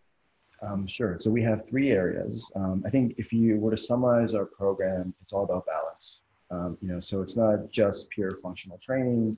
Um, 0.62 0.86
sure. 0.86 1.18
So 1.18 1.32
we 1.32 1.42
have 1.44 1.68
three 1.68 1.92
areas. 1.92 2.52
Um, 2.56 2.84
I 2.86 2.90
think 2.90 3.16
if 3.18 3.34
you 3.34 3.58
were 3.58 3.72
to 3.72 3.78
summarize 3.78 4.34
our 4.34 4.46
program, 4.46 5.14
it's 5.22 5.34
all 5.34 5.44
about 5.44 5.66
balance. 5.66 6.22
Um, 6.52 6.78
you 6.82 6.90
know, 6.90 7.00
so 7.00 7.22
it's 7.22 7.36
not 7.36 7.72
just 7.72 8.10
pure 8.10 8.32
functional 8.44 8.78
training. 8.78 9.38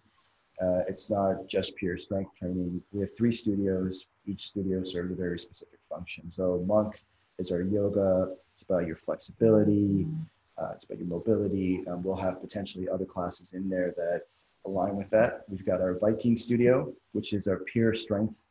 Uh, 0.62 0.82
it's 0.88 1.10
not 1.10 1.48
just 1.48 1.76
pure 1.76 1.98
strength 1.98 2.32
training. 2.38 2.82
We 2.92 3.02
have 3.02 3.16
three 3.16 3.32
studios. 3.32 4.06
Each 4.26 4.44
studio 4.44 4.84
serves 4.84 5.12
a 5.12 5.16
very 5.16 5.40
specific 5.40 5.80
function. 5.90 6.30
So 6.30 6.64
Monk 6.66 7.04
is 7.40 7.52
our 7.52 7.62
yoga. 7.62 8.34
It's 8.54 8.64
about 8.64 8.86
your 8.86 8.96
flexibility. 8.96 10.08
Uh, 10.58 10.72
it's 10.76 10.86
about 10.86 11.00
your 11.00 11.08
mobility. 11.08 11.84
Um, 11.88 12.04
we'll 12.04 12.16
have 12.18 12.42
potentially 12.42 12.88
other 12.90 13.06
classes 13.06 13.48
in 13.54 13.70
there 13.70 13.94
that 13.98 14.24
align 14.66 14.96
with 14.96 15.10
that. 15.10 15.44
We've 15.48 15.66
got 15.66 15.82
our 15.82 15.98
Viking 15.98 16.38
studio, 16.38 16.94
which 17.14 17.34
is 17.34 17.48
our 17.48 17.58
pure 17.58 17.94
strength 17.94 18.44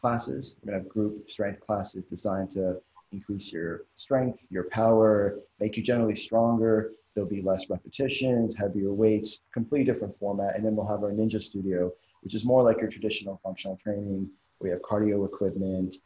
classes. 0.00 0.54
We're 0.62 0.72
gonna 0.72 0.82
have 0.82 0.88
group 0.88 1.30
strength 1.30 1.60
classes 1.60 2.04
designed 2.04 2.50
to 2.50 2.80
increase 3.12 3.52
your 3.52 3.82
strength, 3.96 4.46
your 4.50 4.64
power, 4.70 5.40
make 5.58 5.76
you 5.76 5.82
generally 5.82 6.16
stronger. 6.16 6.92
There'll 7.14 7.28
be 7.28 7.42
less 7.42 7.68
repetitions, 7.68 8.54
heavier 8.54 8.92
weights, 8.92 9.40
completely 9.52 9.84
different 9.84 10.14
format. 10.14 10.54
And 10.56 10.64
then 10.64 10.76
we'll 10.76 10.88
have 10.88 11.02
our 11.02 11.10
Ninja 11.10 11.40
Studio, 11.40 11.92
which 12.22 12.34
is 12.34 12.44
more 12.44 12.62
like 12.62 12.80
your 12.80 12.88
traditional 12.88 13.36
functional 13.36 13.76
training. 13.76 14.30
We 14.60 14.70
have 14.70 14.80
cardio 14.82 15.24
equipment. 15.26 15.96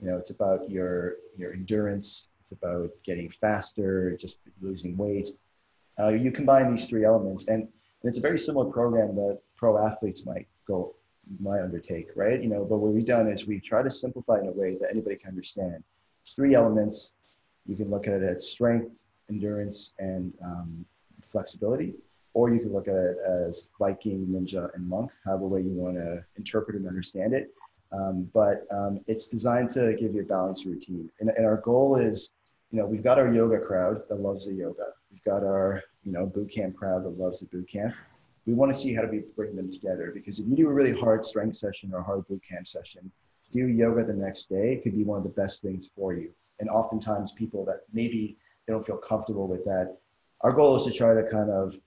You 0.00 0.10
know, 0.10 0.16
it's 0.16 0.30
about 0.30 0.70
your 0.70 1.16
your 1.36 1.52
endurance. 1.52 2.26
It's 2.40 2.52
about 2.52 2.90
getting 3.04 3.30
faster, 3.30 4.16
just 4.16 4.38
losing 4.60 4.96
weight. 4.96 5.28
Uh, 5.98 6.08
you 6.08 6.30
combine 6.30 6.70
these 6.70 6.88
three 6.88 7.04
elements, 7.04 7.46
and, 7.48 7.62
and 7.62 7.68
it's 8.02 8.18
a 8.18 8.20
very 8.20 8.38
similar 8.38 8.70
program 8.70 9.14
that 9.14 9.40
pro 9.56 9.78
athletes 9.78 10.26
might 10.26 10.46
go 10.66 10.94
my 11.40 11.60
undertake, 11.62 12.08
right? 12.14 12.42
You 12.42 12.48
know, 12.48 12.64
but 12.64 12.78
what 12.78 12.92
we've 12.92 13.04
done 13.04 13.28
is 13.28 13.46
we 13.46 13.60
try 13.60 13.82
to 13.82 13.90
simplify 13.90 14.40
in 14.40 14.46
a 14.46 14.52
way 14.52 14.76
that 14.80 14.90
anybody 14.90 15.16
can 15.16 15.30
understand. 15.30 15.82
It's 16.22 16.34
three 16.34 16.54
elements. 16.54 17.12
You 17.66 17.76
can 17.76 17.90
look 17.90 18.06
at 18.06 18.14
it 18.14 18.22
as 18.22 18.48
strength, 18.48 19.04
endurance, 19.30 19.92
and 19.98 20.32
um, 20.44 20.84
flexibility, 21.22 21.94
or 22.34 22.52
you 22.52 22.60
can 22.60 22.72
look 22.72 22.88
at 22.88 22.94
it 22.94 23.16
as 23.26 23.68
Viking, 23.78 24.26
Ninja, 24.26 24.74
and 24.74 24.86
Monk, 24.88 25.10
however 25.24 25.46
way 25.46 25.60
you 25.62 25.70
want 25.70 25.96
to 25.96 26.24
interpret 26.36 26.76
and 26.76 26.86
understand 26.86 27.32
it. 27.32 27.50
Um, 27.92 28.28
but 28.34 28.66
um, 28.70 29.00
it's 29.06 29.26
designed 29.26 29.70
to 29.72 29.94
give 29.94 30.14
you 30.14 30.22
a 30.22 30.24
balanced 30.24 30.64
routine. 30.64 31.10
And, 31.20 31.30
and 31.30 31.46
our 31.46 31.58
goal 31.58 31.96
is, 31.96 32.30
you 32.70 32.78
know, 32.78 32.86
we've 32.86 33.04
got 33.04 33.18
our 33.18 33.32
yoga 33.32 33.58
crowd 33.60 34.02
that 34.08 34.20
loves 34.20 34.46
the 34.46 34.52
yoga. 34.52 34.86
We've 35.10 35.22
got 35.22 35.44
our, 35.44 35.82
you 36.02 36.12
know, 36.12 36.26
boot 36.26 36.50
camp 36.50 36.76
crowd 36.76 37.04
that 37.04 37.16
loves 37.18 37.40
the 37.40 37.46
boot 37.46 37.68
camp 37.68 37.94
we 38.46 38.52
want 38.52 38.72
to 38.72 38.78
see 38.78 38.94
how 38.94 39.02
do 39.02 39.08
we 39.08 39.22
bring 39.36 39.56
them 39.56 39.70
together 39.70 40.10
because 40.14 40.38
if 40.38 40.46
you 40.46 40.56
do 40.56 40.68
a 40.68 40.72
really 40.72 40.92
hard 40.92 41.24
strength 41.24 41.56
session 41.56 41.90
or 41.92 41.98
a 41.98 42.02
hard 42.02 42.26
boot 42.28 42.42
camp 42.48 42.66
session 42.66 43.10
do 43.52 43.68
yoga 43.68 44.04
the 44.04 44.12
next 44.12 44.46
day 44.46 44.80
could 44.82 44.94
be 44.94 45.04
one 45.04 45.18
of 45.18 45.24
the 45.24 45.30
best 45.30 45.62
things 45.62 45.88
for 45.96 46.12
you. 46.14 46.30
And 46.60 46.68
oftentimes 46.68 47.32
people 47.32 47.64
that 47.66 47.82
maybe 47.92 48.36
they 48.66 48.72
don't 48.72 48.84
feel 48.84 48.96
comfortable 48.96 49.46
with 49.46 49.64
that 49.64 49.96
our 50.42 50.52
goal 50.52 50.76
is 50.76 50.84
to 50.84 50.92
try 50.92 51.14
to 51.14 51.22
kind 51.30 51.50
of 51.50 51.78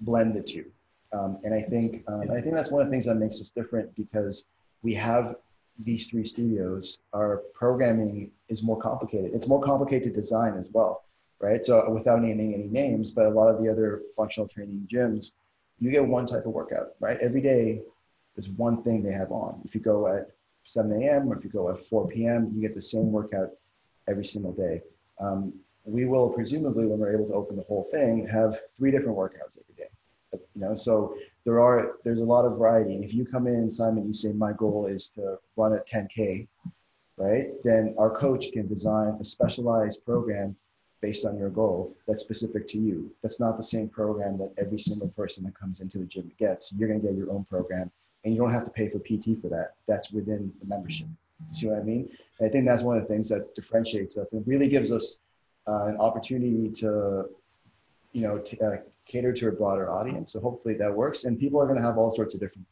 blend 0.00 0.34
the 0.34 0.42
two. 0.42 0.66
Um, 1.12 1.38
and 1.44 1.52
i 1.52 1.60
think 1.60 2.04
um, 2.08 2.22
i 2.30 2.40
think 2.40 2.54
that's 2.54 2.70
one 2.70 2.80
of 2.80 2.88
the 2.88 2.90
things 2.90 3.04
that 3.04 3.16
makes 3.16 3.40
us 3.40 3.50
different 3.50 3.94
because 3.94 4.46
we 4.82 4.94
have 4.94 5.34
these 5.78 6.08
three 6.08 6.26
studios 6.26 7.00
our 7.12 7.42
programming 7.54 8.30
is 8.48 8.62
more 8.62 8.78
complicated. 8.78 9.32
It's 9.34 9.48
more 9.48 9.60
complicated 9.60 10.04
to 10.04 10.10
design 10.10 10.56
as 10.56 10.70
well 10.72 11.04
right? 11.42 11.62
So 11.64 11.90
without 11.90 12.22
naming 12.22 12.54
any 12.54 12.68
names, 12.68 13.10
but 13.10 13.26
a 13.26 13.30
lot 13.30 13.48
of 13.48 13.60
the 13.60 13.70
other 13.70 14.02
functional 14.16 14.48
training 14.48 14.88
gyms, 14.90 15.32
you 15.80 15.90
get 15.90 16.06
one 16.06 16.24
type 16.24 16.46
of 16.46 16.52
workout, 16.52 16.90
right? 17.00 17.18
Every 17.20 17.42
day, 17.42 17.82
there's 18.36 18.48
one 18.50 18.82
thing 18.82 19.02
they 19.02 19.12
have 19.12 19.32
on. 19.32 19.60
If 19.64 19.74
you 19.74 19.80
go 19.80 20.06
at 20.06 20.30
7 20.62 20.90
a.m. 21.02 21.28
or 21.28 21.36
if 21.36 21.44
you 21.44 21.50
go 21.50 21.68
at 21.70 21.78
4 21.78 22.08
p.m., 22.08 22.52
you 22.54 22.62
get 22.62 22.74
the 22.74 22.80
same 22.80 23.10
workout 23.10 23.50
every 24.08 24.24
single 24.24 24.52
day. 24.52 24.80
Um, 25.20 25.52
we 25.84 26.06
will 26.06 26.30
presumably, 26.30 26.86
when 26.86 27.00
we're 27.00 27.12
able 27.12 27.26
to 27.26 27.34
open 27.34 27.56
the 27.56 27.64
whole 27.64 27.82
thing, 27.82 28.26
have 28.28 28.56
three 28.76 28.92
different 28.92 29.18
workouts 29.18 29.58
every 29.60 29.74
day. 29.76 29.90
You 30.32 30.60
know, 30.62 30.74
so 30.76 31.16
there 31.44 31.60
are 31.60 31.96
there's 32.04 32.20
a 32.20 32.24
lot 32.24 32.46
of 32.46 32.56
variety. 32.56 32.94
And 32.94 33.04
if 33.04 33.12
you 33.12 33.26
come 33.26 33.48
in, 33.48 33.70
Simon, 33.70 34.06
you 34.06 34.12
say 34.12 34.32
my 34.32 34.52
goal 34.52 34.86
is 34.86 35.10
to 35.16 35.36
run 35.56 35.72
a 35.74 35.78
10k, 35.78 36.46
right? 37.16 37.48
Then 37.64 37.94
our 37.98 38.16
coach 38.16 38.52
can 38.52 38.68
design 38.68 39.18
a 39.20 39.24
specialized 39.24 40.04
program 40.04 40.56
based 41.02 41.26
on 41.26 41.36
your 41.36 41.50
goal 41.50 41.94
that's 42.06 42.20
specific 42.20 42.66
to 42.68 42.78
you. 42.78 43.10
That's 43.20 43.40
not 43.40 43.56
the 43.58 43.62
same 43.62 43.88
program 43.88 44.38
that 44.38 44.54
every 44.56 44.78
single 44.78 45.08
person 45.08 45.44
that 45.44 45.58
comes 45.58 45.80
into 45.80 45.98
the 45.98 46.06
gym 46.06 46.30
gets. 46.38 46.72
You're 46.72 46.88
going 46.88 47.00
to 47.00 47.06
get 47.06 47.16
your 47.16 47.30
own 47.30 47.44
program 47.44 47.90
and 48.24 48.32
you 48.32 48.40
don't 48.40 48.52
have 48.52 48.64
to 48.64 48.70
pay 48.70 48.88
for 48.88 49.00
PT 49.00 49.38
for 49.40 49.48
that. 49.48 49.74
That's 49.86 50.12
within 50.12 50.52
the 50.60 50.66
membership. 50.66 51.08
See 51.50 51.66
what 51.66 51.78
I 51.78 51.82
mean? 51.82 52.08
And 52.38 52.48
I 52.48 52.52
think 52.52 52.66
that's 52.66 52.84
one 52.84 52.96
of 52.96 53.02
the 53.02 53.08
things 53.08 53.28
that 53.30 53.54
differentiates 53.56 54.16
us 54.16 54.32
and 54.32 54.46
really 54.46 54.68
gives 54.68 54.92
us 54.92 55.18
uh, 55.66 55.86
an 55.86 55.96
opportunity 55.96 56.70
to, 56.70 57.24
you 58.12 58.22
know, 58.22 58.38
t- 58.38 58.58
uh, 58.60 58.76
cater 59.06 59.32
to 59.32 59.48
a 59.48 59.52
broader 59.52 59.90
audience. 59.90 60.32
So 60.32 60.40
hopefully 60.40 60.74
that 60.74 60.94
works. 60.94 61.24
And 61.24 61.38
people 61.38 61.60
are 61.60 61.66
going 61.66 61.78
to 61.78 61.84
have 61.84 61.98
all 61.98 62.12
sorts 62.12 62.34
of 62.34 62.40
different 62.40 62.66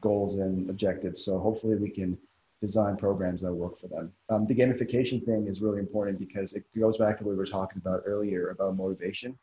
goals 0.00 0.38
and 0.38 0.70
objectives. 0.70 1.24
So 1.24 1.40
hopefully 1.40 1.74
we 1.74 1.90
can 1.90 2.16
design 2.60 2.96
programs 2.96 3.40
that 3.42 3.52
work 3.52 3.76
for 3.76 3.88
them. 3.88 4.12
Um, 4.30 4.46
the 4.46 4.54
gamification 4.54 5.24
thing 5.24 5.46
is 5.46 5.60
really 5.60 5.78
important 5.78 6.18
because 6.18 6.54
it 6.54 6.64
goes 6.78 6.96
back 6.96 7.18
to 7.18 7.24
what 7.24 7.30
we 7.30 7.36
were 7.36 7.44
talking 7.44 7.80
about 7.84 8.02
earlier 8.06 8.50
about 8.50 8.76
motivation, 8.76 9.36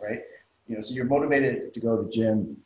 right? 0.00 0.20
You 0.66 0.74
know, 0.76 0.80
so 0.80 0.94
you're 0.94 1.06
motivated 1.06 1.72
to 1.74 1.80
go 1.80 1.96
to 1.96 2.02
the 2.02 2.10
gym 2.10 2.56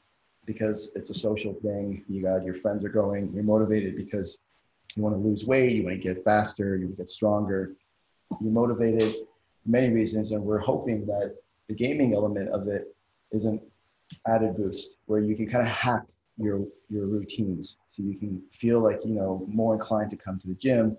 because 0.46 0.92
it's 0.94 1.10
a 1.10 1.14
social 1.14 1.54
thing. 1.54 2.04
You 2.08 2.22
got 2.22 2.44
your 2.44 2.54
friends 2.54 2.84
are 2.84 2.88
going. 2.88 3.32
You're 3.32 3.44
motivated 3.44 3.96
because 3.96 4.38
you 4.94 5.02
want 5.02 5.14
to 5.14 5.20
lose 5.20 5.46
weight. 5.46 5.72
You 5.72 5.84
want 5.84 6.00
to 6.00 6.14
get 6.14 6.24
faster. 6.24 6.76
You 6.76 6.86
want 6.86 6.96
to 6.96 7.02
get 7.02 7.10
stronger. 7.10 7.72
You're 8.40 8.52
motivated 8.52 9.14
for 9.62 9.70
many 9.70 9.92
reasons, 9.92 10.32
and 10.32 10.42
we're 10.42 10.58
hoping 10.58 11.06
that 11.06 11.36
the 11.68 11.74
gaming 11.74 12.14
element 12.14 12.50
of 12.50 12.68
it 12.68 12.94
is 13.32 13.44
an 13.44 13.60
added 14.26 14.54
boost 14.54 14.96
where 15.06 15.20
you 15.20 15.34
can 15.34 15.46
kind 15.46 15.66
of 15.66 15.72
hack 15.72 16.02
your 16.36 16.66
your 16.88 17.06
routines 17.06 17.76
so 17.90 18.02
you 18.02 18.18
can 18.18 18.42
feel 18.50 18.80
like 18.80 19.00
you 19.04 19.14
know 19.14 19.44
more 19.48 19.74
inclined 19.74 20.10
to 20.10 20.16
come 20.16 20.38
to 20.38 20.48
the 20.48 20.54
gym 20.54 20.96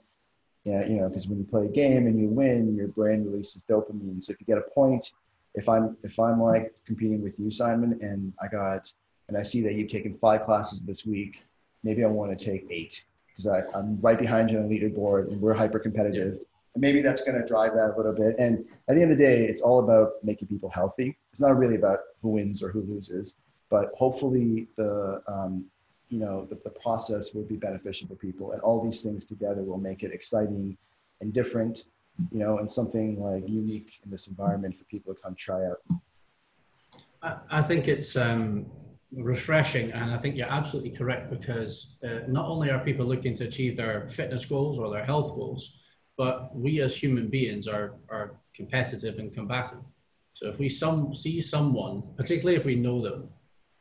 Yeah, 0.66 0.84
you 0.88 1.00
know, 1.00 1.08
because 1.10 1.28
when 1.28 1.38
you 1.38 1.46
play 1.46 1.66
a 1.66 1.70
game 1.70 2.08
and 2.08 2.20
you 2.20 2.28
win, 2.28 2.76
your 2.76 2.88
brain 2.88 3.24
releases 3.24 3.64
dopamine. 3.70 4.22
So 4.22 4.34
if 4.34 4.40
you 4.42 4.48
get 4.48 4.58
a 4.58 4.68
point, 4.74 5.14
if 5.54 5.70
I'm 5.70 5.96
if 6.04 6.20
I'm 6.20 6.42
like 6.42 6.74
competing 6.86 7.22
with 7.22 7.40
you, 7.40 7.52
Simon, 7.52 8.00
and 8.02 8.34
I 8.42 8.48
got 8.48 8.92
and 9.28 9.38
I 9.38 9.44
see 9.44 9.62
that 9.62 9.74
you've 9.76 9.90
taken 9.90 10.18
five 10.18 10.44
classes 10.46 10.82
this 10.82 11.06
week, 11.06 11.44
maybe 11.84 12.04
I 12.04 12.08
want 12.08 12.38
to 12.38 12.46
take 12.52 12.66
eight 12.72 13.06
because 13.28 13.46
I'm 13.76 14.00
right 14.02 14.18
behind 14.18 14.50
you 14.50 14.58
on 14.58 14.68
the 14.68 14.80
leaderboard 14.80 15.32
and 15.32 15.40
we're 15.40 15.54
hyper 15.54 15.80
competitive. 15.80 16.34
Yeah. 16.34 16.40
Maybe 16.78 17.02
that's 17.02 17.22
going 17.22 17.40
to 17.40 17.46
drive 17.46 17.74
that 17.76 17.94
a 17.94 17.98
little 17.98 18.14
bit. 18.14 18.36
And 18.38 18.66
at 18.90 18.96
the 18.96 19.02
end 19.02 19.12
of 19.12 19.18
the 19.18 19.24
day, 19.24 19.46
it's 19.46 19.62
all 19.62 19.80
about 19.80 20.14
making 20.24 20.48
people 20.50 20.70
healthy. 20.70 21.18
It's 21.32 21.40
not 21.40 21.58
really 21.58 21.76
about 21.76 22.00
who 22.22 22.30
wins 22.32 22.62
or 22.62 22.70
who 22.70 22.82
loses, 22.82 23.36
but 23.70 23.90
hopefully 23.96 24.68
the 24.78 25.22
um, 25.28 25.66
you 26.10 26.20
know 26.20 26.46
the, 26.46 26.56
the 26.64 26.70
process 26.70 27.34
will 27.34 27.44
be 27.44 27.56
beneficial 27.56 28.08
for 28.08 28.16
people, 28.16 28.52
and 28.52 28.62
all 28.62 28.84
these 28.84 29.02
things 29.02 29.26
together 29.26 29.64
will 29.64 29.78
make 29.78 30.04
it 30.04 30.12
exciting 30.12 30.78
and 31.22 31.34
different, 31.34 31.86
you 32.32 32.40
know, 32.40 32.60
and 32.60 32.70
something 32.70 33.22
like 33.22 33.48
unique 33.48 34.00
in 34.04 34.12
this 34.12 34.28
environment 34.28 34.76
for 34.76 34.84
people 34.86 35.14
to 35.14 35.22
come 35.22 35.36
try 35.36 35.66
out. 35.66 35.82
I, 37.22 37.38
I 37.50 37.62
think 37.62 37.88
it's 37.88 38.16
um, 38.16 38.66
refreshing. 39.16 39.92
And 39.92 40.12
I 40.12 40.18
think 40.18 40.36
you're 40.36 40.52
absolutely 40.52 40.92
correct 40.92 41.30
because 41.30 41.98
uh, 42.04 42.20
not 42.28 42.48
only 42.48 42.70
are 42.70 42.80
people 42.80 43.06
looking 43.06 43.36
to 43.36 43.46
achieve 43.46 43.78
their 43.78 44.10
fitness 44.10 44.46
goals 44.46 44.78
or 44.78 44.90
their 44.90 45.06
health 45.06 45.36
goals, 45.36 45.78
but 46.18 46.56
we 46.56 46.82
as 46.82 46.96
human 46.96 47.28
beings 47.28 47.68
are, 47.68 47.94
are 48.10 48.36
competitive 48.54 49.20
and 49.20 49.34
combative. 49.34 49.80
So 50.34 50.50
if 50.50 50.60
we 50.60 50.70
some, 50.70 51.16
see 51.16 51.40
someone, 51.42 52.04
particularly 52.18 52.58
if 52.58 52.66
we 52.66 52.76
know 52.76 53.02
them, 53.02 53.30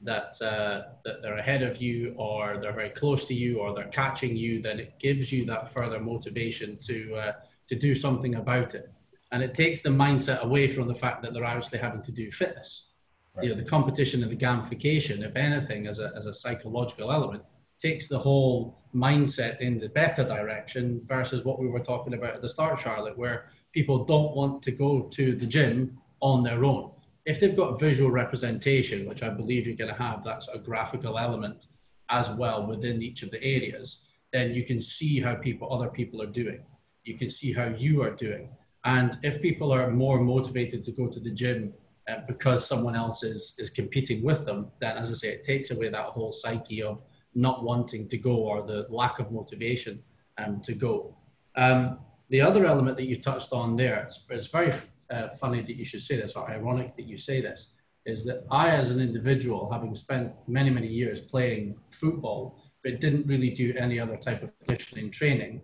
that, 0.04 0.40
uh, 0.40 0.92
that 1.04 1.22
they're 1.22 1.38
ahead 1.38 1.62
of 1.62 1.80
you 1.80 2.14
or 2.16 2.58
they're 2.58 2.72
very 2.72 2.90
close 2.90 3.24
to 3.26 3.34
you 3.34 3.58
or 3.58 3.74
they're 3.74 3.88
catching 3.88 4.36
you, 4.36 4.62
then 4.62 4.78
it 4.78 4.98
gives 4.98 5.32
you 5.32 5.44
that 5.46 5.72
further 5.72 5.98
motivation 5.98 6.78
to, 6.78 7.14
uh, 7.16 7.32
to 7.68 7.74
do 7.74 7.94
something 7.94 8.36
about 8.36 8.74
it. 8.74 8.90
And 9.32 9.42
it 9.42 9.54
takes 9.54 9.80
the 9.80 9.88
mindset 9.88 10.40
away 10.40 10.68
from 10.68 10.86
the 10.86 10.94
fact 10.94 11.22
that 11.22 11.32
they're 11.32 11.44
actually 11.44 11.78
having 11.78 12.02
to 12.02 12.12
do 12.12 12.30
fitness 12.30 12.90
Right. 13.34 13.46
You 13.46 13.50
know, 13.50 13.60
the 13.60 13.68
competition 13.68 14.22
and 14.22 14.30
the 14.30 14.36
gamification, 14.36 15.22
if 15.22 15.34
anything, 15.34 15.88
as 15.88 15.98
a, 15.98 16.12
as 16.16 16.26
a 16.26 16.34
psychological 16.34 17.10
element, 17.10 17.42
takes 17.80 18.06
the 18.06 18.18
whole 18.18 18.78
mindset 18.94 19.60
in 19.60 19.78
the 19.78 19.88
better 19.88 20.24
direction 20.24 21.02
versus 21.06 21.44
what 21.44 21.58
we 21.58 21.66
were 21.66 21.80
talking 21.80 22.14
about 22.14 22.34
at 22.34 22.42
the 22.42 22.48
start, 22.48 22.78
Charlotte, 22.78 23.18
where 23.18 23.46
people 23.72 24.04
don't 24.04 24.36
want 24.36 24.62
to 24.62 24.70
go 24.70 25.02
to 25.10 25.34
the 25.34 25.46
gym 25.46 25.98
on 26.20 26.44
their 26.44 26.64
own. 26.64 26.92
If 27.26 27.40
they've 27.40 27.56
got 27.56 27.80
visual 27.80 28.10
representation, 28.10 29.06
which 29.06 29.22
I 29.22 29.30
believe 29.30 29.66
you're 29.66 29.76
going 29.76 29.94
to 29.94 30.02
have, 30.02 30.22
that's 30.24 30.48
a 30.48 30.58
graphical 30.58 31.18
element 31.18 31.66
as 32.10 32.30
well 32.30 32.66
within 32.66 33.02
each 33.02 33.22
of 33.22 33.30
the 33.30 33.42
areas, 33.42 34.06
then 34.32 34.52
you 34.52 34.64
can 34.64 34.80
see 34.80 35.20
how 35.20 35.34
people, 35.36 35.72
other 35.72 35.88
people 35.88 36.20
are 36.20 36.26
doing. 36.26 36.60
You 37.04 37.16
can 37.16 37.30
see 37.30 37.52
how 37.52 37.66
you 37.66 38.02
are 38.02 38.10
doing. 38.10 38.50
And 38.84 39.16
if 39.22 39.40
people 39.40 39.72
are 39.72 39.90
more 39.90 40.20
motivated 40.20 40.84
to 40.84 40.92
go 40.92 41.06
to 41.08 41.20
the 41.20 41.30
gym 41.30 41.72
uh, 42.08 42.16
because 42.28 42.66
someone 42.66 42.94
else 42.94 43.22
is 43.22 43.54
is 43.58 43.70
competing 43.70 44.22
with 44.22 44.44
them, 44.44 44.70
then 44.80 44.98
as 44.98 45.10
I 45.10 45.14
say, 45.14 45.28
it 45.28 45.42
takes 45.42 45.70
away 45.70 45.88
that 45.88 46.04
whole 46.04 46.32
psyche 46.32 46.82
of 46.82 47.00
not 47.34 47.64
wanting 47.64 48.08
to 48.08 48.18
go 48.18 48.34
or 48.34 48.62
the 48.62 48.86
lack 48.90 49.18
of 49.18 49.32
motivation 49.32 50.02
um, 50.36 50.60
to 50.62 50.74
go. 50.74 51.16
Um, 51.56 51.98
the 52.28 52.42
other 52.42 52.66
element 52.66 52.96
that 52.98 53.06
you 53.06 53.20
touched 53.20 53.52
on 53.52 53.76
there, 53.76 54.02
it's, 54.04 54.20
it's 54.28 54.48
very 54.48 54.74
uh, 55.10 55.28
funny 55.40 55.62
that 55.62 55.76
you 55.76 55.84
should 55.84 56.02
say 56.02 56.16
this, 56.16 56.34
or 56.34 56.48
ironic 56.48 56.96
that 56.96 57.06
you 57.06 57.18
say 57.18 57.40
this, 57.40 57.74
is 58.06 58.24
that 58.24 58.44
I, 58.50 58.70
as 58.70 58.90
an 58.90 59.00
individual, 59.00 59.70
having 59.72 59.94
spent 59.94 60.32
many, 60.46 60.70
many 60.70 60.88
years 60.88 61.20
playing 61.20 61.76
football, 61.90 62.62
but 62.82 63.00
didn't 63.00 63.26
really 63.26 63.50
do 63.50 63.74
any 63.78 63.98
other 63.98 64.16
type 64.16 64.42
of 64.42 64.50
conditioning 64.58 65.10
training, 65.10 65.62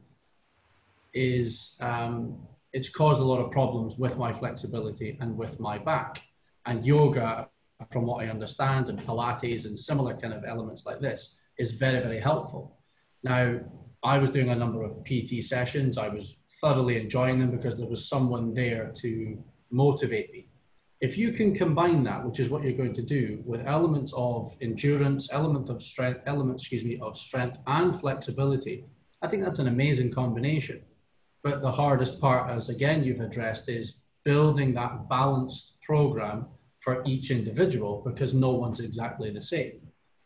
is 1.12 1.76
um, 1.81 2.38
it's 2.72 2.88
caused 2.88 3.20
a 3.20 3.24
lot 3.24 3.40
of 3.40 3.50
problems 3.50 3.98
with 3.98 4.16
my 4.16 4.33
flexibility 4.33 5.18
and 5.20 5.37
with 5.37 5.59
my 5.61 5.76
back. 5.76 6.22
And 6.66 6.85
yoga, 6.85 7.48
from 7.90 8.07
what 8.07 8.24
I 8.24 8.29
understand, 8.31 8.88
and 8.88 8.98
Pilates 8.98 9.64
and 9.64 9.79
similar 9.79 10.16
kind 10.16 10.33
of 10.33 10.44
elements 10.44 10.87
like 10.87 11.00
this 11.00 11.37
is 11.59 11.72
very, 11.72 12.00
very 12.00 12.20
helpful. 12.20 12.79
Now, 13.22 13.61
I 14.03 14.18
was 14.18 14.31
doing 14.31 14.50
a 14.50 14.55
number 14.55 14.83
of 14.83 15.05
PT 15.05 15.44
sessions. 15.44 15.98
I 15.98 16.09
was 16.09 16.38
thoroughly 16.61 17.01
enjoying 17.01 17.38
them 17.38 17.51
because 17.51 17.79
there 17.79 17.87
was 17.87 18.09
someone 18.09 18.55
there 18.55 18.92
to 18.96 19.42
motivate 19.70 20.33
me. 20.33 20.46
If 21.01 21.16
you 21.16 21.33
can 21.33 21.55
combine 21.55 22.05
that, 22.05 22.25
which 22.27 22.40
is 22.40 22.51
what 22.51 22.62
you're 22.62 22.77
going 22.77 22.92
to 22.94 23.03
do, 23.03 23.42
with 23.46 23.66
elements 23.66 24.12
of 24.14 24.55
endurance, 24.61 25.29
element 25.33 25.70
of 25.70 25.83
strength, 25.83 26.20
element, 26.27 26.61
excuse 26.61 26.85
me, 26.85 26.99
of 27.01 27.16
strength 27.16 27.57
and 27.66 27.99
flexibility, 27.99 28.85
I 29.23 29.29
think 29.29 29.42
that's 29.42 29.61
an 29.61 29.68
amazing 29.68 30.12
combination. 30.12 30.83
But 31.42 31.62
the 31.62 31.73
hardest 31.73 32.20
part, 32.20 32.51
as 32.51 32.68
again 32.68 33.03
you've 33.03 33.20
addressed, 33.20 33.70
is 33.70 34.03
building 34.25 34.75
that 34.75 35.09
balanced 35.09 35.81
program 35.81 36.46
for 36.81 37.03
each 37.07 37.31
individual 37.31 38.03
because 38.05 38.35
no 38.35 38.51
one's 38.51 38.81
exactly 38.81 39.31
the 39.31 39.40
same. 39.40 39.81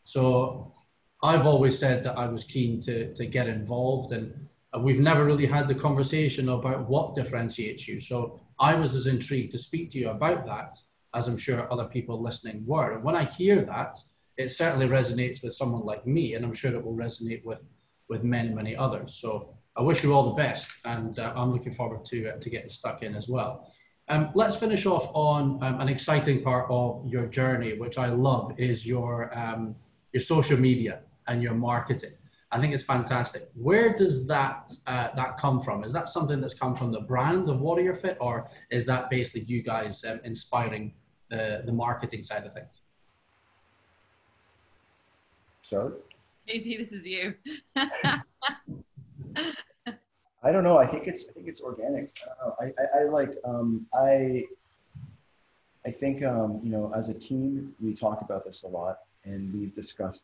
So 0.04 0.74
I've 1.22 1.46
always 1.46 1.78
said 1.78 2.02
that 2.04 2.18
I 2.18 2.26
was 2.26 2.44
keen 2.44 2.80
to, 2.82 3.14
to 3.14 3.26
get 3.26 3.46
involved 3.46 4.12
and 4.12 4.48
we've 4.80 5.00
never 5.00 5.24
really 5.24 5.46
had 5.46 5.68
the 5.68 5.74
conversation 5.74 6.48
about 6.48 6.88
what 6.88 7.14
differentiates 7.14 7.86
you. 7.86 8.00
So 8.00 8.40
I 8.58 8.74
was 8.74 8.94
as 8.94 9.06
intrigued 9.06 9.52
to 9.52 9.58
speak 9.58 9.90
to 9.90 9.98
you 9.98 10.10
about 10.10 10.46
that 10.46 10.76
as 11.14 11.28
I'm 11.28 11.36
sure 11.36 11.72
other 11.72 11.84
people 11.84 12.20
listening 12.20 12.64
were. 12.66 12.92
And 12.94 13.04
when 13.04 13.14
I 13.14 13.24
hear 13.24 13.64
that, 13.64 13.98
it 14.36 14.50
certainly 14.50 14.86
resonates 14.86 15.42
with 15.42 15.54
someone 15.54 15.84
like 15.84 16.06
me, 16.06 16.34
and 16.34 16.44
I'm 16.44 16.54
sure 16.54 16.74
it 16.74 16.84
will 16.84 16.96
resonate 16.96 17.44
with, 17.44 17.64
with 18.08 18.24
many, 18.24 18.50
many 18.50 18.74
others. 18.74 19.14
So 19.14 19.54
I 19.76 19.82
wish 19.82 20.02
you 20.02 20.12
all 20.12 20.30
the 20.30 20.42
best, 20.42 20.68
and 20.84 21.16
uh, 21.18 21.32
I'm 21.36 21.52
looking 21.52 21.72
forward 21.72 22.04
to, 22.06 22.30
uh, 22.30 22.38
to 22.38 22.50
getting 22.50 22.68
stuck 22.68 23.02
in 23.04 23.14
as 23.14 23.28
well. 23.28 23.72
Um, 24.08 24.30
let's 24.34 24.56
finish 24.56 24.86
off 24.86 25.08
on 25.14 25.62
um, 25.62 25.80
an 25.80 25.88
exciting 25.88 26.42
part 26.42 26.66
of 26.68 27.06
your 27.06 27.26
journey, 27.26 27.78
which 27.78 27.96
I 27.96 28.08
love, 28.08 28.52
is 28.58 28.84
your 28.84 29.36
um, 29.38 29.76
your 30.12 30.20
social 30.20 30.58
media 30.58 31.00
and 31.26 31.42
your 31.42 31.54
marketing. 31.54 32.12
I 32.54 32.60
think 32.60 32.72
it's 32.72 32.84
fantastic. 32.84 33.50
Where 33.54 33.92
does 33.92 34.28
that 34.28 34.72
uh, 34.86 35.08
that 35.16 35.36
come 35.38 35.60
from? 35.60 35.82
Is 35.82 35.92
that 35.92 36.06
something 36.06 36.40
that's 36.40 36.54
come 36.54 36.76
from 36.76 36.92
the 36.92 37.00
brand 37.00 37.48
of 37.48 37.60
Warrior 37.60 37.94
Fit, 37.94 38.16
or 38.20 38.48
is 38.70 38.86
that 38.86 39.10
basically 39.10 39.42
you 39.42 39.60
guys 39.60 40.04
um, 40.04 40.20
inspiring 40.22 40.94
the 41.30 41.62
the 41.66 41.72
marketing 41.72 42.22
side 42.22 42.46
of 42.46 42.54
things? 42.54 42.82
Charlotte. 45.68 46.00
Casey, 46.46 46.76
this 46.76 46.92
is 46.92 47.04
you. 47.04 47.34
I 50.44 50.52
don't 50.52 50.62
know. 50.62 50.78
I 50.78 50.86
think 50.86 51.08
it's 51.08 51.26
I 51.28 51.32
think 51.32 51.48
it's 51.48 51.60
organic. 51.60 52.16
I, 52.60 52.66
I, 52.66 53.00
I, 53.00 53.04
like 53.04 53.34
um, 53.44 53.84
I 53.92 54.44
I 55.84 55.90
think 55.90 56.22
um, 56.22 56.60
you 56.62 56.70
know 56.70 56.92
as 56.94 57.08
a 57.08 57.14
team 57.14 57.74
we 57.82 57.94
talk 57.94 58.20
about 58.22 58.44
this 58.44 58.62
a 58.62 58.68
lot 58.68 58.98
and 59.24 59.52
we've 59.52 59.74
discussed. 59.74 60.22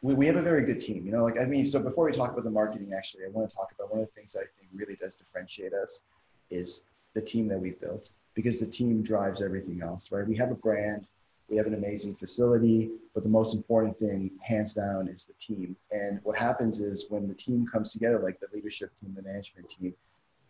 We, 0.00 0.14
we 0.14 0.26
have 0.26 0.36
a 0.36 0.42
very 0.42 0.64
good 0.64 0.80
team. 0.80 1.04
You 1.04 1.12
know, 1.12 1.24
like 1.24 1.40
I 1.40 1.44
mean, 1.44 1.66
so 1.66 1.80
before 1.80 2.04
we 2.04 2.12
talk 2.12 2.32
about 2.32 2.44
the 2.44 2.50
marketing, 2.50 2.92
actually, 2.96 3.24
I 3.24 3.28
want 3.30 3.48
to 3.48 3.54
talk 3.54 3.72
about 3.74 3.90
one 3.90 4.00
of 4.00 4.06
the 4.06 4.12
things 4.12 4.32
that 4.32 4.40
I 4.40 4.48
think 4.58 4.70
really 4.74 4.96
does 4.96 5.16
differentiate 5.16 5.72
us 5.72 6.04
is 6.50 6.82
the 7.14 7.20
team 7.20 7.48
that 7.48 7.58
we've 7.58 7.80
built 7.80 8.10
because 8.34 8.60
the 8.60 8.66
team 8.66 9.02
drives 9.02 9.42
everything 9.42 9.82
else. 9.82 10.12
Right? 10.12 10.26
We 10.26 10.36
have 10.36 10.50
a 10.50 10.54
brand 10.54 11.06
we 11.48 11.56
have 11.56 11.66
an 11.66 11.74
amazing 11.74 12.14
facility, 12.14 12.90
but 13.14 13.22
the 13.22 13.28
most 13.28 13.54
important 13.54 13.98
thing, 13.98 14.30
hands 14.42 14.74
down, 14.74 15.08
is 15.08 15.24
the 15.24 15.32
team. 15.34 15.76
And 15.90 16.20
what 16.22 16.36
happens 16.36 16.78
is 16.78 17.06
when 17.08 17.26
the 17.26 17.34
team 17.34 17.66
comes 17.66 17.92
together, 17.92 18.18
like 18.18 18.38
the 18.38 18.48
leadership 18.52 18.92
team, 19.00 19.14
the 19.16 19.22
management 19.22 19.68
team, 19.68 19.94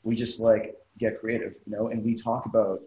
we 0.02 0.16
just 0.16 0.40
like 0.40 0.76
get 0.98 1.20
creative, 1.20 1.56
you 1.66 1.76
know, 1.76 1.88
and 1.88 2.04
we 2.04 2.14
talk 2.14 2.46
about, 2.46 2.80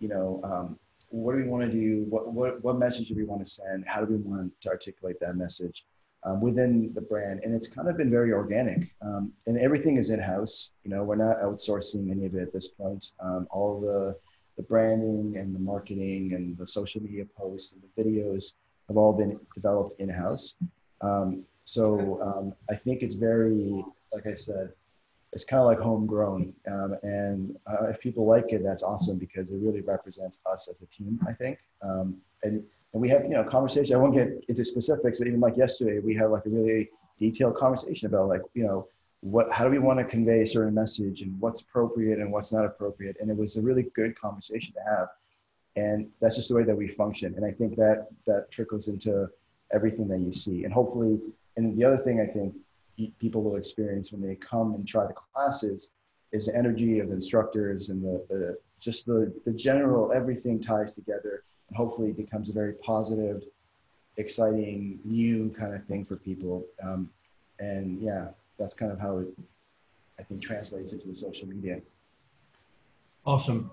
you 0.00 0.08
know, 0.08 0.40
um, 0.42 0.78
what 1.10 1.32
do 1.32 1.38
we 1.38 1.48
want 1.48 1.64
to 1.64 1.70
do? 1.70 2.04
What, 2.08 2.32
what, 2.32 2.62
what 2.64 2.76
message 2.76 3.08
do 3.08 3.14
we 3.14 3.24
want 3.24 3.44
to 3.44 3.48
send? 3.48 3.84
How 3.86 4.04
do 4.04 4.12
we 4.12 4.16
want 4.16 4.52
to 4.62 4.68
articulate 4.68 5.20
that 5.20 5.36
message 5.36 5.84
um, 6.24 6.40
within 6.40 6.92
the 6.94 7.00
brand? 7.00 7.40
And 7.42 7.54
it's 7.54 7.68
kind 7.68 7.88
of 7.88 7.96
been 7.96 8.10
very 8.10 8.32
organic. 8.32 8.94
Um, 9.02 9.32
and 9.46 9.58
everything 9.58 9.96
is 9.96 10.10
in 10.10 10.20
house. 10.20 10.70
You 10.84 10.90
know, 10.90 11.04
we're 11.04 11.16
not 11.16 11.40
outsourcing 11.42 12.10
any 12.10 12.26
of 12.26 12.34
it 12.34 12.42
at 12.42 12.52
this 12.52 12.68
point. 12.68 13.12
Um, 13.20 13.46
all 13.50 13.80
the 13.80 14.16
the 14.56 14.62
branding 14.62 15.36
and 15.36 15.54
the 15.54 15.58
marketing 15.58 16.34
and 16.34 16.56
the 16.56 16.66
social 16.66 17.02
media 17.02 17.24
posts 17.36 17.72
and 17.72 17.82
the 17.82 18.02
videos 18.02 18.52
have 18.88 18.96
all 18.96 19.12
been 19.12 19.38
developed 19.54 19.94
in 19.98 20.08
house. 20.08 20.54
Um, 21.00 21.44
so 21.64 22.22
um, 22.22 22.54
I 22.70 22.76
think 22.76 23.02
it's 23.02 23.14
very, 23.14 23.84
like 24.12 24.26
I 24.26 24.34
said, 24.34 24.72
it's 25.32 25.44
kind 25.44 25.60
of 25.60 25.66
like 25.66 25.80
homegrown. 25.80 26.52
Um, 26.70 26.94
and 27.02 27.56
uh, 27.66 27.86
if 27.86 28.00
people 28.00 28.26
like 28.26 28.52
it, 28.52 28.62
that's 28.62 28.82
awesome 28.82 29.18
because 29.18 29.50
it 29.50 29.58
really 29.60 29.80
represents 29.80 30.38
us 30.46 30.68
as 30.70 30.82
a 30.82 30.86
team, 30.86 31.18
I 31.26 31.32
think. 31.32 31.58
Um, 31.82 32.18
and, 32.44 32.62
and 32.94 33.02
we 33.02 33.08
have, 33.08 33.24
you 33.24 33.30
know, 33.30 33.42
conversation. 33.42 33.96
I 33.96 33.98
won't 33.98 34.14
get 34.14 34.28
into 34.48 34.64
specifics, 34.64 35.18
but 35.18 35.26
even 35.26 35.40
like 35.40 35.56
yesterday, 35.56 35.98
we 35.98 36.14
had 36.14 36.26
like 36.26 36.46
a 36.46 36.48
really 36.48 36.90
detailed 37.18 37.56
conversation 37.56 38.06
about 38.06 38.28
like, 38.28 38.42
you 38.54 38.64
know, 38.64 38.88
what 39.20 39.50
how 39.50 39.64
do 39.64 39.70
we 39.70 39.80
want 39.80 39.98
to 39.98 40.04
convey 40.04 40.42
a 40.42 40.46
certain 40.46 40.74
message 40.74 41.22
and 41.22 41.38
what's 41.40 41.62
appropriate 41.62 42.20
and 42.20 42.30
what's 42.30 42.52
not 42.52 42.64
appropriate? 42.64 43.16
And 43.20 43.30
it 43.30 43.36
was 43.36 43.56
a 43.56 43.62
really 43.62 43.90
good 43.94 44.18
conversation 44.18 44.74
to 44.74 44.80
have. 44.88 45.08
And 45.76 46.08
that's 46.20 46.36
just 46.36 46.48
the 46.48 46.54
way 46.54 46.62
that 46.62 46.76
we 46.76 46.86
function. 46.86 47.34
And 47.34 47.44
i 47.44 47.50
think 47.50 47.76
that 47.76 48.08
that 48.26 48.50
trickles 48.50 48.86
into 48.88 49.28
everything 49.72 50.06
that 50.08 50.20
you 50.20 50.30
see. 50.30 50.64
And 50.64 50.72
hopefully 50.72 51.18
and 51.56 51.76
the 51.76 51.84
other 51.84 51.96
thing 51.96 52.20
i 52.20 52.26
think 52.26 52.54
people 53.18 53.42
will 53.42 53.56
experience 53.56 54.12
when 54.12 54.22
they 54.22 54.36
come 54.36 54.74
and 54.74 54.86
try 54.86 55.04
the 55.06 55.14
classes 55.14 55.88
is 56.30 56.46
the 56.46 56.54
energy 56.54 57.00
of 57.00 57.10
instructors 57.10 57.88
and 57.88 58.04
the, 58.04 58.24
the 58.28 58.56
just 58.78 59.06
the, 59.06 59.32
the 59.44 59.52
general 59.52 60.12
everything 60.12 60.60
ties 60.60 60.94
together 60.94 61.42
hopefully 61.74 62.12
becomes 62.12 62.48
a 62.48 62.52
very 62.52 62.74
positive, 62.74 63.44
exciting, 64.16 64.98
new 65.04 65.50
kind 65.50 65.74
of 65.74 65.84
thing 65.84 66.04
for 66.04 66.16
people. 66.16 66.64
Um, 66.82 67.10
and 67.58 68.00
yeah, 68.00 68.28
that's 68.58 68.74
kind 68.74 68.92
of 68.92 69.00
how 69.00 69.18
it, 69.18 69.28
I 70.18 70.22
think, 70.22 70.42
translates 70.42 70.92
into 70.92 71.08
the 71.08 71.14
social 71.14 71.48
media. 71.48 71.80
Awesome. 73.26 73.70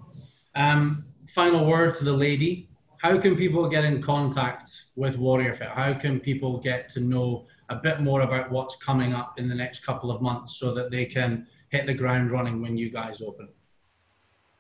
Um, 0.56 1.06
final 1.28 1.66
word 1.66 1.94
to 1.96 2.04
the 2.04 2.14
lady. 2.14 2.70
How 2.98 3.18
can 3.18 3.36
people 3.36 3.68
get 3.68 3.84
in 3.84 4.02
contact 4.02 4.84
with 4.96 5.18
Warrior 5.18 5.56
Fit? 5.56 5.70
How 5.70 5.94
can 5.94 6.20
people 6.20 6.60
get 6.60 6.88
to 6.90 7.00
know 7.00 7.48
a 7.70 7.76
bit 7.76 8.02
more 8.02 8.22
about 8.22 8.52
what's 8.52 8.76
coming 8.76 9.14
up 9.14 9.40
in 9.40 9.50
the 9.50 9.56
next 9.56 9.84
couple 9.84 10.12
of 10.12 10.22
months 10.22 10.58
so 10.58 10.74
that 10.76 10.92
they 10.92 11.06
can 11.06 11.48
hit 11.70 11.88
the 11.88 11.94
ground 11.94 12.32
running 12.32 12.62
when 12.62 12.78
you 12.78 12.92
guys 12.92 13.22
open? 13.22 13.50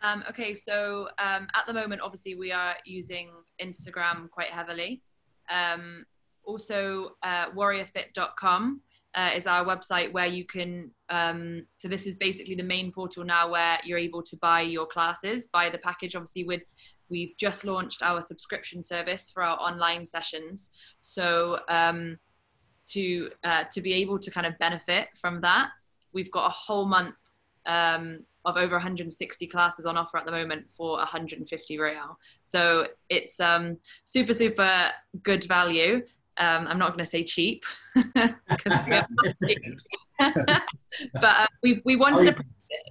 Um, 0.03 0.23
okay, 0.29 0.55
so 0.55 1.07
um, 1.19 1.47
at 1.55 1.65
the 1.67 1.73
moment, 1.73 2.01
obviously, 2.01 2.35
we 2.35 2.51
are 2.51 2.75
using 2.85 3.29
Instagram 3.61 4.29
quite 4.29 4.49
heavily. 4.49 5.01
Um, 5.49 6.05
also, 6.43 7.11
uh, 7.23 7.51
warriorfit.com 7.51 8.81
uh, 9.13 9.29
is 9.35 9.45
our 9.45 9.65
website 9.65 10.11
where 10.11 10.25
you 10.25 10.45
can. 10.45 10.91
Um, 11.09 11.67
so 11.75 11.87
this 11.87 12.07
is 12.07 12.15
basically 12.15 12.55
the 12.55 12.63
main 12.63 12.91
portal 12.91 13.23
now 13.23 13.51
where 13.51 13.77
you're 13.83 13.97
able 13.97 14.23
to 14.23 14.37
buy 14.37 14.61
your 14.61 14.85
classes, 14.85 15.47
buy 15.47 15.69
the 15.69 15.77
package. 15.77 16.15
Obviously, 16.15 16.45
with 16.45 16.61
we've 17.09 17.35
just 17.37 17.65
launched 17.65 18.01
our 18.01 18.21
subscription 18.21 18.81
service 18.81 19.29
for 19.29 19.43
our 19.43 19.59
online 19.59 20.07
sessions. 20.07 20.71
So 21.01 21.59
um, 21.67 22.17
to 22.87 23.29
uh, 23.43 23.65
to 23.71 23.81
be 23.81 23.93
able 23.93 24.17
to 24.19 24.31
kind 24.31 24.47
of 24.47 24.57
benefit 24.57 25.09
from 25.19 25.41
that, 25.41 25.69
we've 26.13 26.31
got 26.31 26.47
a 26.47 26.53
whole 26.53 26.85
month 26.85 27.15
um, 27.65 28.25
of 28.45 28.57
over 28.57 28.73
160 28.75 29.47
classes 29.47 29.85
on 29.85 29.97
offer 29.97 30.17
at 30.17 30.25
the 30.25 30.31
moment 30.31 30.69
for 30.69 30.97
150 30.97 31.77
riyal. 31.77 32.15
So 32.43 32.87
it's 33.09 33.39
um, 33.39 33.77
super, 34.05 34.33
super 34.33 34.89
good 35.23 35.43
value. 35.45 36.03
Um, 36.37 36.67
I'm 36.67 36.79
not 36.79 36.89
going 36.89 37.05
to 37.05 37.09
say 37.09 37.23
cheap 37.23 37.63
because 37.95 38.79
we 38.87 39.01
but 40.19 41.23
uh, 41.23 41.47
we, 41.61 41.81
we 41.85 41.95
wanted 41.95 42.35
to 42.35 42.43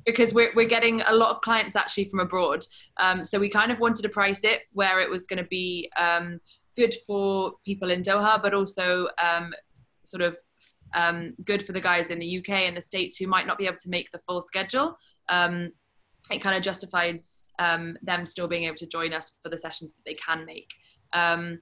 because 0.05 0.35
we're, 0.35 0.53
we're 0.55 0.69
getting 0.69 1.01
a 1.03 1.15
lot 1.15 1.35
of 1.35 1.41
clients 1.41 1.75
actually 1.75 2.05
from 2.05 2.21
abroad. 2.21 2.65
Um, 2.99 3.25
so 3.25 3.39
we 3.39 3.49
kind 3.49 3.73
of 3.73 3.79
wanted 3.79 4.03
to 4.03 4.09
price 4.09 4.45
it 4.45 4.61
where 4.73 5.01
it 5.01 5.09
was 5.09 5.27
going 5.27 5.43
to 5.43 5.49
be 5.49 5.91
um, 5.99 6.39
good 6.77 6.95
for 7.07 7.53
people 7.65 7.91
in 7.91 8.03
Doha, 8.03 8.43
but 8.43 8.53
also 8.53 9.09
um, 9.23 9.55
sort 10.05 10.23
of 10.23 10.37
um, 10.95 11.35
good 11.45 11.65
for 11.65 11.73
the 11.73 11.81
guys 11.81 12.11
in 12.11 12.19
the 12.19 12.39
UK 12.39 12.51
and 12.51 12.77
the 12.77 12.81
States 12.81 13.17
who 13.17 13.27
might 13.27 13.47
not 13.47 13.59
be 13.59 13.67
able 13.67 13.79
to 13.79 13.91
make 13.91 14.11
the 14.13 14.21
full 14.27 14.43
schedule. 14.43 14.97
Um, 15.29 15.71
it 16.31 16.41
kind 16.41 16.57
of 16.57 16.63
justifies 16.63 17.51
um, 17.59 17.97
them 18.03 18.27
still 18.27 18.49
being 18.49 18.65
able 18.65 18.77
to 18.77 18.87
join 18.87 19.13
us 19.13 19.39
for 19.43 19.49
the 19.49 19.59
sessions 19.59 19.93
that 19.93 20.03
they 20.05 20.15
can 20.15 20.45
make. 20.45 20.69
Um, 21.13 21.61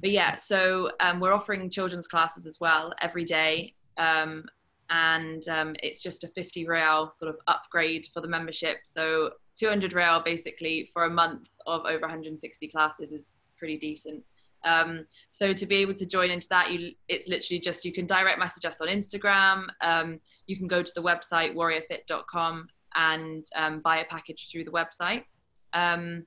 but 0.00 0.10
yeah, 0.10 0.36
so 0.36 0.90
um, 1.00 1.20
we're 1.20 1.32
offering 1.32 1.70
children's 1.70 2.06
classes 2.06 2.46
as 2.46 2.58
well 2.60 2.92
every 3.00 3.24
day. 3.24 3.74
Um, 3.98 4.44
and 4.90 5.42
it's 5.82 6.02
just 6.02 6.22
a 6.22 6.28
50 6.28 6.66
riyal 6.66 7.12
sort 7.12 7.30
of 7.30 7.40
upgrade 7.48 8.06
for 8.12 8.20
the 8.20 8.28
membership. 8.28 8.78
So 8.84 9.30
200 9.58 9.92
riyal 9.92 10.24
basically 10.24 10.88
for 10.92 11.04
a 11.04 11.10
month 11.10 11.48
of 11.66 11.84
over 11.86 12.02
160 12.02 12.68
classes 12.68 13.10
is 13.10 13.38
pretty 13.58 13.78
decent. 13.78 14.22
Um, 14.66 15.06
so 15.30 15.52
to 15.52 15.66
be 15.66 15.76
able 15.76 15.94
to 15.94 16.04
join 16.04 16.30
into 16.30 16.48
that, 16.50 16.70
you, 16.70 16.90
it's 17.08 17.28
literally 17.28 17.60
just 17.60 17.84
you 17.84 17.92
can 17.92 18.04
direct 18.04 18.38
message 18.38 18.64
us 18.64 18.80
on 18.80 18.88
Instagram. 18.88 19.66
Um, 19.80 20.20
you 20.46 20.56
can 20.56 20.66
go 20.66 20.82
to 20.82 20.92
the 20.94 21.02
website 21.02 21.54
warriorfit.com 21.54 22.68
and 22.96 23.46
um, 23.54 23.80
buy 23.80 23.98
a 23.98 24.04
package 24.04 24.50
through 24.50 24.64
the 24.64 24.70
website. 24.70 25.24
Um, 25.72 26.24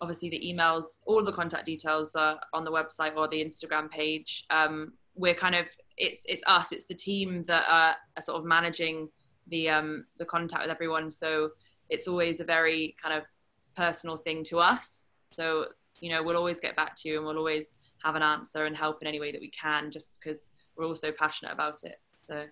obviously, 0.00 0.28
the 0.28 0.40
emails, 0.40 1.00
all 1.06 1.24
the 1.24 1.32
contact 1.32 1.66
details 1.66 2.14
are 2.14 2.38
on 2.52 2.64
the 2.64 2.70
website 2.70 3.16
or 3.16 3.26
the 3.28 3.42
Instagram 3.42 3.90
page. 3.90 4.44
Um, 4.50 4.92
we're 5.14 5.34
kind 5.34 5.54
of 5.54 5.66
it's 5.96 6.22
it's 6.26 6.42
us, 6.46 6.70
it's 6.70 6.86
the 6.86 6.94
team 6.94 7.44
that 7.48 7.64
are, 7.68 7.96
are 8.16 8.22
sort 8.22 8.38
of 8.38 8.44
managing 8.44 9.08
the 9.48 9.68
um, 9.68 10.04
the 10.18 10.24
contact 10.24 10.62
with 10.62 10.70
everyone. 10.70 11.10
So 11.10 11.50
it's 11.88 12.06
always 12.06 12.40
a 12.40 12.44
very 12.44 12.94
kind 13.02 13.16
of 13.16 13.24
personal 13.76 14.18
thing 14.18 14.44
to 14.44 14.58
us. 14.58 15.12
So 15.32 15.66
you 16.00 16.10
know, 16.10 16.22
we'll 16.22 16.36
always 16.36 16.60
get 16.60 16.76
back 16.76 16.96
to 16.96 17.08
you 17.08 17.16
and 17.18 17.26
we'll 17.26 17.38
always 17.38 17.74
have 18.04 18.14
an 18.14 18.22
answer 18.22 18.66
and 18.66 18.76
help 18.76 19.02
in 19.02 19.08
any 19.08 19.20
way 19.20 19.32
that 19.32 19.40
we 19.40 19.50
can, 19.50 19.90
just 19.90 20.12
because 20.18 20.52
we're 20.76 20.86
all 20.86 20.94
so 20.94 21.12
passionate 21.12 21.52
about 21.52 21.84
it. 21.84 21.96
So. 22.22 22.44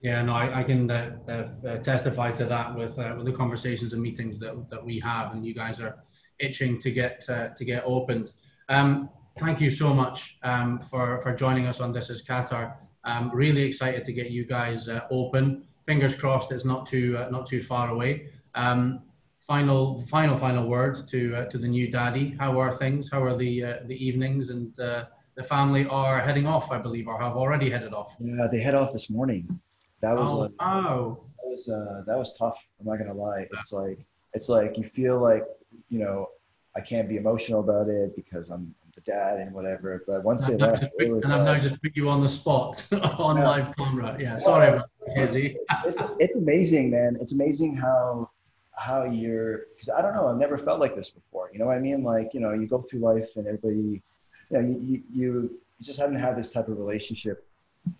Yeah, 0.00 0.22
no, 0.22 0.34
I, 0.34 0.60
I 0.60 0.62
can 0.62 0.88
uh, 0.90 1.16
uh, 1.28 1.68
uh, 1.68 1.76
testify 1.78 2.30
to 2.32 2.44
that 2.44 2.74
with 2.76 2.96
uh, 2.98 3.14
with 3.16 3.26
the 3.26 3.32
conversations 3.32 3.94
and 3.94 4.02
meetings 4.02 4.38
that, 4.38 4.70
that 4.70 4.84
we 4.84 5.00
have, 5.00 5.32
and 5.32 5.44
you 5.44 5.54
guys 5.54 5.80
are 5.80 5.96
itching 6.38 6.78
to 6.78 6.92
get 6.92 7.28
uh, 7.28 7.48
to 7.48 7.64
get 7.64 7.82
opened. 7.84 8.30
Um, 8.68 9.10
thank 9.38 9.60
you 9.60 9.70
so 9.70 9.92
much 9.92 10.38
um, 10.44 10.78
for 10.78 11.20
for 11.20 11.34
joining 11.34 11.66
us 11.66 11.80
on 11.80 11.92
This 11.92 12.10
Is 12.10 12.22
Qatar. 12.22 12.74
I'm 13.02 13.34
really 13.34 13.62
excited 13.62 14.04
to 14.04 14.12
get 14.12 14.30
you 14.30 14.44
guys 14.44 14.88
uh, 14.88 15.00
open. 15.10 15.64
Fingers 15.84 16.14
crossed, 16.14 16.52
it's 16.52 16.64
not 16.64 16.86
too 16.86 17.18
not 17.32 17.46
too 17.46 17.60
far 17.60 17.90
away. 17.90 18.28
Um, 18.54 19.02
final 19.48 20.02
final 20.02 20.36
final 20.36 20.68
word 20.68 21.08
to 21.08 21.34
uh, 21.34 21.44
to 21.46 21.58
the 21.58 21.66
new 21.66 21.90
daddy. 21.90 22.36
How 22.38 22.60
are 22.60 22.70
things? 22.70 23.10
How 23.10 23.22
are 23.24 23.36
the 23.36 23.64
uh, 23.64 23.74
the 23.86 23.96
evenings? 24.06 24.50
And 24.50 24.78
uh, 24.78 25.06
the 25.38 25.42
family 25.42 25.86
are 25.86 26.20
heading 26.20 26.46
off 26.46 26.68
i 26.72 26.78
believe 26.78 27.06
or 27.06 27.16
have 27.18 27.36
already 27.36 27.70
headed 27.70 27.94
off. 27.94 28.14
Yeah 28.18 28.46
they 28.52 28.60
head 28.60 28.74
off 28.74 28.92
this 28.92 29.08
morning. 29.08 29.44
That 30.02 30.16
was 30.16 30.30
oh, 30.30 30.38
like 30.40 30.52
wow. 30.60 31.20
that 31.36 31.48
was 31.48 31.68
uh, 31.68 32.02
that 32.06 32.18
was 32.18 32.36
tough. 32.36 32.58
I'm 32.78 32.86
not 32.86 32.98
gonna 32.98 33.14
lie. 33.14 33.46
It's 33.52 33.72
like 33.72 34.04
it's 34.34 34.48
like 34.48 34.76
you 34.76 34.84
feel 34.84 35.18
like 35.20 35.44
you 35.88 35.98
know 36.00 36.28
i 36.76 36.80
can't 36.80 37.08
be 37.08 37.16
emotional 37.16 37.60
about 37.60 37.88
it 37.88 38.14
because 38.16 38.50
i'm 38.50 38.74
the 38.94 39.00
dad 39.02 39.38
and 39.38 39.54
whatever. 39.54 40.02
But 40.06 40.24
once 40.24 40.46
they 40.46 40.56
left 40.66 40.92
it 40.98 41.08
was 41.08 41.24
and 41.24 41.32
i'm 41.34 41.44
now 41.44 41.58
just 41.68 41.80
put 41.82 41.96
you 41.96 42.10
on 42.10 42.20
the 42.20 42.28
spot 42.28 42.84
on 42.92 43.36
yeah. 43.36 43.48
live 43.48 43.76
camera. 43.76 44.16
Yeah 44.18 44.36
sorry 44.36 44.76
it's, 44.76 44.86
it's, 45.06 45.36
it's, 45.86 46.00
it's 46.18 46.36
amazing 46.36 46.90
man. 46.90 47.16
It's 47.20 47.32
amazing 47.32 47.76
how 47.76 48.28
how 48.78 49.04
you're 49.04 49.66
because 49.74 49.88
I 49.88 50.00
don't 50.00 50.14
know 50.14 50.28
I've 50.28 50.38
never 50.38 50.56
felt 50.56 50.78
like 50.78 50.94
this 50.94 51.10
before. 51.10 51.50
You 51.52 51.58
know 51.58 51.66
what 51.66 51.76
I 51.76 51.80
mean? 51.80 52.04
Like 52.04 52.32
you 52.32 52.40
know 52.40 52.52
you 52.52 52.66
go 52.66 52.80
through 52.80 53.00
life 53.00 53.28
and 53.36 53.46
everybody, 53.46 53.74
you 53.76 54.02
know 54.50 54.60
you 54.60 54.78
you, 54.80 55.02
you 55.12 55.60
just 55.82 55.98
haven't 55.98 56.20
had 56.20 56.38
this 56.38 56.52
type 56.52 56.68
of 56.68 56.78
relationship, 56.78 57.44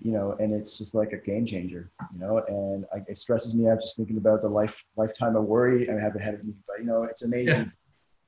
you 0.00 0.12
know, 0.12 0.36
and 0.38 0.52
it's 0.52 0.78
just 0.78 0.94
like 0.94 1.12
a 1.12 1.16
game 1.16 1.44
changer. 1.44 1.90
You 2.12 2.20
know, 2.20 2.44
and 2.46 2.86
I, 2.94 2.98
it 3.08 3.18
stresses 3.18 3.54
me 3.54 3.68
out 3.68 3.80
just 3.80 3.96
thinking 3.96 4.18
about 4.18 4.40
the 4.40 4.48
life 4.48 4.84
lifetime 4.96 5.34
of 5.34 5.44
worry 5.44 5.90
I 5.90 6.00
haven't 6.00 6.22
had 6.22 6.34
it, 6.34 6.40
but 6.66 6.78
you 6.78 6.84
know 6.84 7.02
it's 7.02 7.22
amazing. 7.22 7.62
Yeah. 7.62 7.70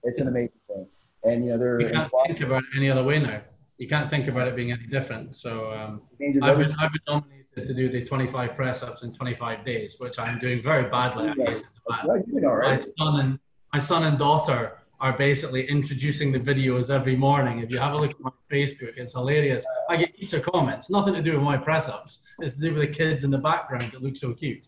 It's 0.02 0.20
an 0.20 0.28
amazing 0.28 0.60
thing, 0.66 0.86
and 1.24 1.44
you 1.44 1.52
know 1.52 1.58
they're. 1.58 1.80
You 1.80 1.90
can't 1.90 2.10
think 2.26 2.40
about 2.40 2.64
it 2.64 2.76
any 2.76 2.90
other 2.90 3.04
way 3.04 3.20
now. 3.20 3.42
You 3.78 3.88
can't 3.88 4.10
think 4.10 4.26
about 4.26 4.48
it 4.48 4.56
being 4.56 4.72
any 4.72 4.86
different. 4.86 5.36
So 5.36 5.72
um, 5.72 6.02
I've 6.42 6.58
been, 6.58 6.74
I've 6.78 6.92
been 6.92 7.00
nominated 7.06 7.39
to 7.56 7.74
do 7.74 7.88
the 7.88 8.04
25 8.04 8.54
press 8.54 8.82
ups 8.82 9.02
in 9.02 9.12
25 9.12 9.64
days, 9.64 9.96
which 9.98 10.18
I'm 10.18 10.38
doing 10.38 10.62
very 10.62 10.88
badly. 10.88 11.32
Yes, 11.36 11.72
My 11.88 12.76
son 12.76 13.20
and 13.20 13.38
my 13.72 13.78
son 13.78 14.04
and 14.04 14.18
daughter 14.18 14.78
are 15.00 15.16
basically 15.16 15.66
introducing 15.68 16.30
the 16.30 16.38
videos 16.38 16.90
every 16.90 17.16
morning. 17.16 17.60
If 17.60 17.70
you 17.70 17.78
have 17.78 17.94
a 17.94 17.96
look 17.96 18.10
at 18.10 18.20
my 18.20 18.30
Facebook, 18.50 18.96
it's 18.96 19.12
hilarious. 19.12 19.64
I 19.88 19.96
get 19.96 20.14
heaps 20.14 20.34
of 20.34 20.42
comments, 20.42 20.90
nothing 20.90 21.14
to 21.14 21.22
do 21.22 21.32
with 21.32 21.42
my 21.42 21.56
press 21.56 21.88
ups. 21.88 22.20
It's 22.40 22.54
to 22.54 22.60
do 22.60 22.74
with 22.74 22.82
the 22.82 22.94
kids 22.94 23.24
in 23.24 23.30
the 23.30 23.38
background 23.38 23.92
that 23.92 24.02
look 24.02 24.16
so 24.16 24.34
cute. 24.34 24.66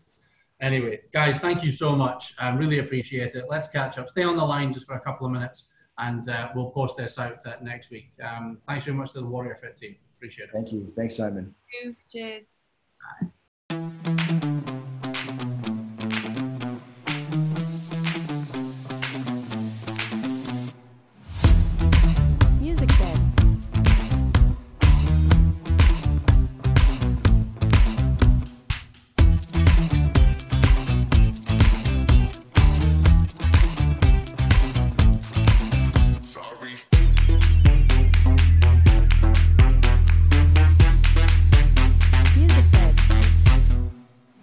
Anyway, 0.61 1.01
guys, 1.13 1.39
thank 1.39 1.63
you 1.63 1.71
so 1.71 1.95
much. 1.95 2.33
I 2.39 2.49
really 2.49 2.79
appreciate 2.79 3.35
it. 3.35 3.45
Let's 3.49 3.67
catch 3.67 3.97
up. 3.97 4.09
Stay 4.09 4.23
on 4.23 4.37
the 4.37 4.45
line 4.45 4.71
just 4.73 4.87
for 4.87 4.95
a 4.95 4.99
couple 4.99 5.25
of 5.25 5.31
minutes 5.31 5.69
and 5.97 6.27
uh, 6.29 6.49
we'll 6.55 6.71
post 6.71 6.97
this 6.97 7.19
out 7.19 7.45
uh, 7.45 7.55
next 7.61 7.91
week. 7.91 8.11
Um, 8.23 8.59
thanks 8.67 8.85
very 8.85 8.97
much 8.97 9.11
to 9.11 9.19
the 9.19 9.27
Warrior 9.27 9.55
Fit 9.55 9.75
team. 9.75 9.95
Appreciate 10.17 10.45
it. 10.45 10.51
Thank 10.53 10.71
you. 10.71 10.91
Thanks, 10.95 11.17
Simon. 11.17 11.53
Thank 11.83 11.97
you. 13.03 13.31
Cheers. 13.69 14.63
Bye. 14.65 14.72